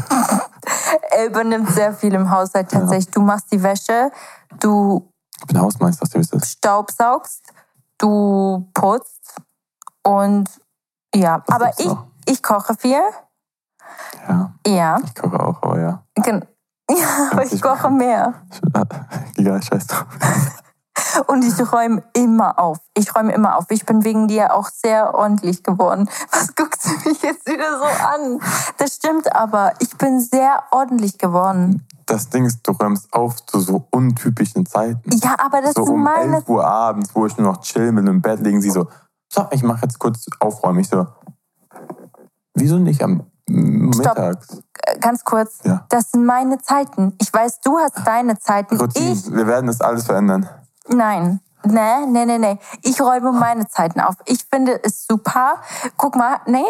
[1.11, 3.11] Er übernimmt sehr viel im Haushalt tatsächlich.
[3.11, 4.11] Du machst die Wäsche,
[4.59, 5.07] du
[5.39, 6.51] Ich bin Hausmeister, du wisst es.
[6.53, 7.43] staubsaugst,
[7.97, 9.35] du putzt
[10.03, 10.49] und
[11.13, 12.05] ja, Was aber ich, noch?
[12.25, 13.01] ich koche viel.
[14.27, 16.03] Ja, Ja, ich koche auch, aber ja.
[16.15, 16.45] gen-
[16.91, 18.33] ja aber ich koche mehr.
[19.35, 20.05] Egal, scheiß drauf.
[21.27, 22.79] Und ich räume immer auf.
[22.95, 23.65] Ich räume immer auf.
[23.69, 26.09] Ich bin wegen dir auch sehr ordentlich geworden.
[26.31, 28.39] Was guckst du mich jetzt wieder so an?
[28.77, 29.73] Das stimmt aber.
[29.79, 31.85] Ich bin sehr ordentlich geworden.
[32.05, 35.09] Das Ding ist, du räumst auf zu so untypischen Zeiten.
[35.23, 37.95] Ja, aber das so sind um meine 11 Uhr abends, wo ich nur noch chillen
[37.95, 38.87] will im Bett liegen, sie so,
[39.31, 40.79] so, ich mache jetzt kurz aufräumen.
[40.79, 41.07] Ich so,
[42.55, 43.25] wieso nicht am.
[43.47, 44.57] Mittags?
[44.85, 45.59] Äh, ganz kurz.
[45.63, 45.85] Ja.
[45.89, 47.13] Das sind meine Zeiten.
[47.21, 48.77] Ich weiß, du hast deine Zeiten.
[48.77, 49.13] Routinen.
[49.13, 50.47] Ich, Wir werden das alles verändern.
[50.87, 51.39] nein.
[51.65, 52.59] Nee, nee, nee, nee.
[52.81, 54.15] Ich räume meine Zeiten auf.
[54.25, 55.61] Ich finde es super.
[55.95, 56.61] Guck mal, nee.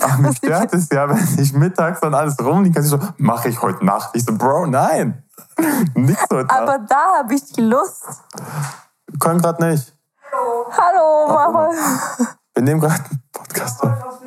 [0.00, 2.84] Aber mich stört es ja, wenn ich mittags dann alles rumliegen kann.
[2.84, 4.10] Ich so, mache ich heute Nacht.
[4.12, 5.24] Ich so, Bro, nein.
[5.94, 6.56] Nichts heute Nacht.
[6.60, 8.04] Aber da habe ich die Lust.
[9.08, 9.92] Wir können gerade nicht.
[10.70, 11.70] Hallo, Mama.
[12.58, 14.20] Wir nehmen gerade einen Podcast auf.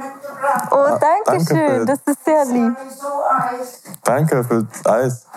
[0.71, 1.79] Oh, danke danke schön.
[1.81, 2.77] für- Das ist sehr lieb.
[4.05, 5.27] Danke fürs Eis.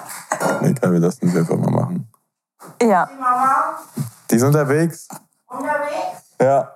[0.63, 2.09] Egal, wir lassen es einfach mal machen.
[2.81, 3.09] Ja.
[3.19, 3.79] Mama,
[4.31, 5.09] Die sind unterwegs.
[5.49, 6.37] unterwegs?
[6.41, 6.71] Ja.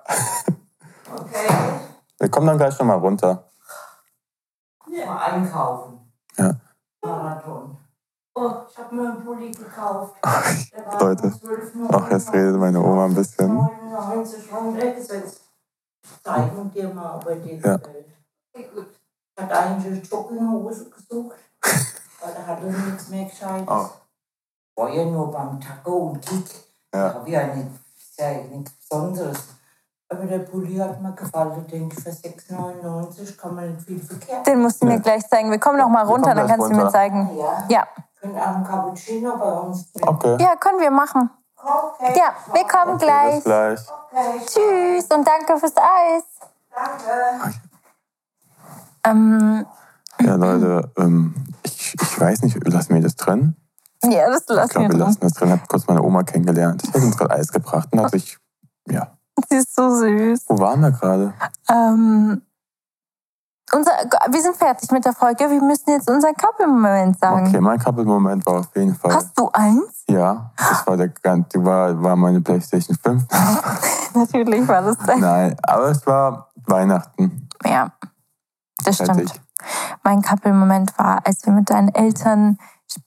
[1.15, 1.47] Okay.
[2.19, 3.45] Wir kommen dann gleich nochmal runter.
[4.85, 5.99] Mal einkaufen.
[6.37, 6.51] Ja.
[7.01, 7.77] Marathon.
[8.35, 10.15] Oh, ich habe mir einen Pulli gekauft.
[10.75, 11.31] Der war Leute.
[11.31, 11.89] von 12,99.
[11.93, 13.55] Ach, jetzt redet meine Oma ein bisschen.
[13.55, 15.45] 99 runtergesetzt.
[16.23, 17.79] Zeigen dir mal, ob er dir Ja.
[18.53, 21.37] Ich hatte eigentlich eine Jogginghose gesucht,
[22.21, 23.67] aber da hatte ich nichts mehr Gescheites.
[23.67, 23.89] Oh.
[24.75, 26.45] War ja nur beim Taco und Kick.
[26.93, 27.13] Ja.
[27.13, 29.37] Habe ja nicht, ist ja nichts Besonderes.
[30.11, 31.61] Aber der Pulli hat mir gefallen.
[31.65, 34.47] Ich denke, für 6,99 kann man nicht viel verkehrt.
[34.47, 34.99] Den musst du mir Ja.
[34.99, 35.51] gleich zeigen.
[35.51, 36.91] Wir kommen noch mal runter, dann kannst du mir runter.
[36.91, 37.29] zeigen.
[37.37, 37.63] Ja.
[37.69, 37.87] Ja.
[38.19, 40.09] Könnt auch einen Cappuccino bei uns trinken.
[40.09, 40.37] Okay.
[40.41, 41.29] Ja, können wir machen.
[41.61, 42.13] Okay.
[42.17, 43.35] Ja, wir kommen gleich.
[43.35, 43.79] Bis gleich.
[44.11, 44.39] Okay.
[44.45, 46.23] Tschüss und danke fürs Eis.
[46.73, 47.55] Danke.
[49.05, 49.65] Ähm,
[50.21, 51.33] Ja, Leute, ähm,
[51.63, 53.55] ich, ich weiß nicht, lassen wir das drin?
[54.03, 54.99] ja, das Ich lassen glaube, wir wir drin.
[54.99, 55.47] lassen das drin.
[55.49, 56.83] Ich habe kurz meine Oma kennengelernt.
[56.83, 58.37] Ich habe uns gerade Eis gebracht und hat sich,
[58.87, 59.17] ja.
[59.49, 60.45] Sie ist so süß.
[60.47, 61.33] Wo waren wir gerade?
[61.69, 62.41] Ähm,
[63.73, 63.91] unser,
[64.31, 65.49] wir sind fertig mit der Folge.
[65.49, 67.47] Wir müssen jetzt unseren Couple-Moment sagen.
[67.47, 69.13] Okay, mein Couple-Moment war auf jeden Fall.
[69.15, 70.03] Hast du eins?
[70.07, 73.23] Ja, das war, der, die war, war meine PlayStation 5.
[74.15, 75.19] Natürlich war das dein.
[75.19, 77.47] Nein, aber es war Weihnachten.
[77.65, 77.91] Ja,
[78.83, 79.15] das stimmt.
[79.15, 79.41] Fertig.
[80.03, 82.57] Mein Couple-Moment war, als wir mit deinen Eltern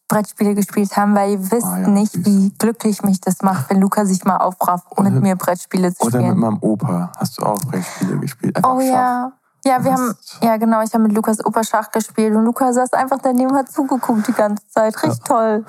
[0.09, 2.25] Brettspiele gespielt haben, weil ihr wisst Ah ja, nicht, süß.
[2.25, 6.05] wie glücklich mich das macht, wenn Luca sich mal aufrafft, Oder- mit mir Brettspiele zu
[6.07, 6.39] Oder mit spielen.
[6.39, 8.57] meinem Opa hast du auch Brettspiele gespielt.
[8.57, 8.87] Einfach Oh Schach.
[8.87, 9.33] ja.
[9.65, 12.93] Ja, wir haben, ja genau, ich habe mit Lukas Opa Schach gespielt und Luca saß
[12.95, 15.01] einfach daneben und hat zugeguckt die ganze Zeit.
[15.03, 15.65] Richtig toll.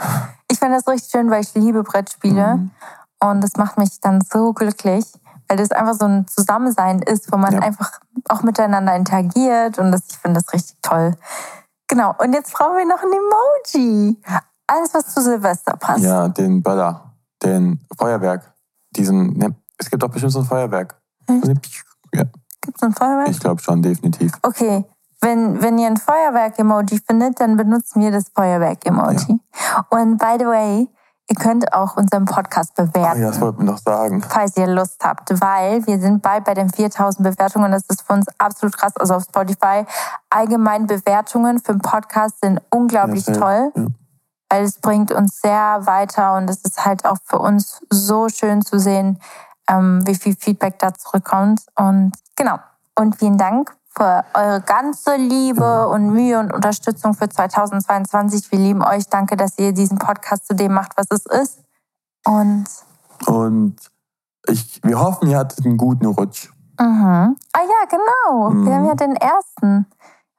[0.50, 2.72] Ich fand das richtig schön, weil ich liebe Brettspiele Mhm.
[3.22, 5.06] und das macht mich dann so glücklich,
[5.48, 7.60] weil das einfach so ein Zusammensein ist, wo man Ja.
[7.60, 11.16] einfach auch miteinander interagiert und das, ich finde das richtig toll.
[11.88, 14.20] Genau, und jetzt brauchen wir noch ein Emoji.
[14.66, 16.04] Alles, was zu Silvester passt.
[16.04, 17.14] Ja, den Böller,
[17.44, 18.54] den Feuerwerk.
[18.96, 21.00] Diesen, ne, es gibt doch bestimmt so ein Feuerwerk.
[22.14, 22.24] Ja,
[22.64, 23.30] Gibt es ein Feuerwerk?
[23.30, 24.32] ich glaube schon, definitiv.
[24.42, 24.86] Okay,
[25.22, 29.40] wenn, wenn ihr ein Feuerwerk-Emoji findet, dann benutzen wir das Feuerwerk-Emoji.
[29.90, 30.90] Und by the way,
[31.30, 34.22] ihr könnt auch unseren Podcast bewerten, ja, das wollten wir noch sagen.
[34.22, 38.02] falls ihr Lust habt, weil wir sind bald bei den 4000 Bewertungen und das ist
[38.02, 38.96] für uns absolut krass.
[38.98, 39.86] Also auf Spotify
[40.30, 43.86] allgemein Bewertungen für den Podcast sind unglaublich Ja, toll, Ja.
[44.50, 48.62] weil es bringt uns sehr weiter und es ist halt auch für uns so schön
[48.62, 49.20] zu sehen,
[49.70, 51.62] ähm, wie viel Feedback da zurückkommt.
[51.76, 52.58] Und genau.
[52.98, 58.52] Und vielen Dank für eure ganze Liebe und Mühe und Unterstützung für 2022.
[58.52, 59.08] Wir lieben euch.
[59.08, 61.60] Danke, dass ihr diesen Podcast zu dem macht, was es ist.
[62.26, 62.66] Und
[63.28, 63.76] Und
[64.48, 66.50] ich, wir hoffen, ihr hattet einen guten Rutsch.
[66.80, 67.36] mhm.
[67.54, 68.50] ah ja, genau.
[68.50, 68.74] Wir Mhm.
[68.74, 69.86] haben ja den ersten.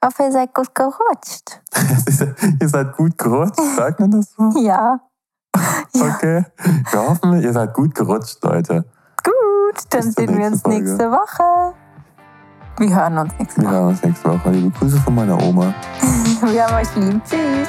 [0.02, 1.60] Ich hoffe, ihr seid gut gerutscht.
[2.60, 4.50] ihr seid gut gerutscht, sagt man das so?
[4.60, 5.00] Ja,
[5.94, 6.44] Okay.
[6.90, 8.84] Wir hoffen, ihr seid gut gerutscht, Leute.
[9.90, 11.74] Dann sehen wir uns nächste Woche.
[12.78, 13.74] Wir hören uns nächste Wir Woche.
[13.76, 14.50] hören uns nächste Woche.
[14.50, 15.72] Liebe Grüße von meiner Oma.
[16.42, 17.20] Wir haben euch lieb.
[17.24, 17.68] Tschüss.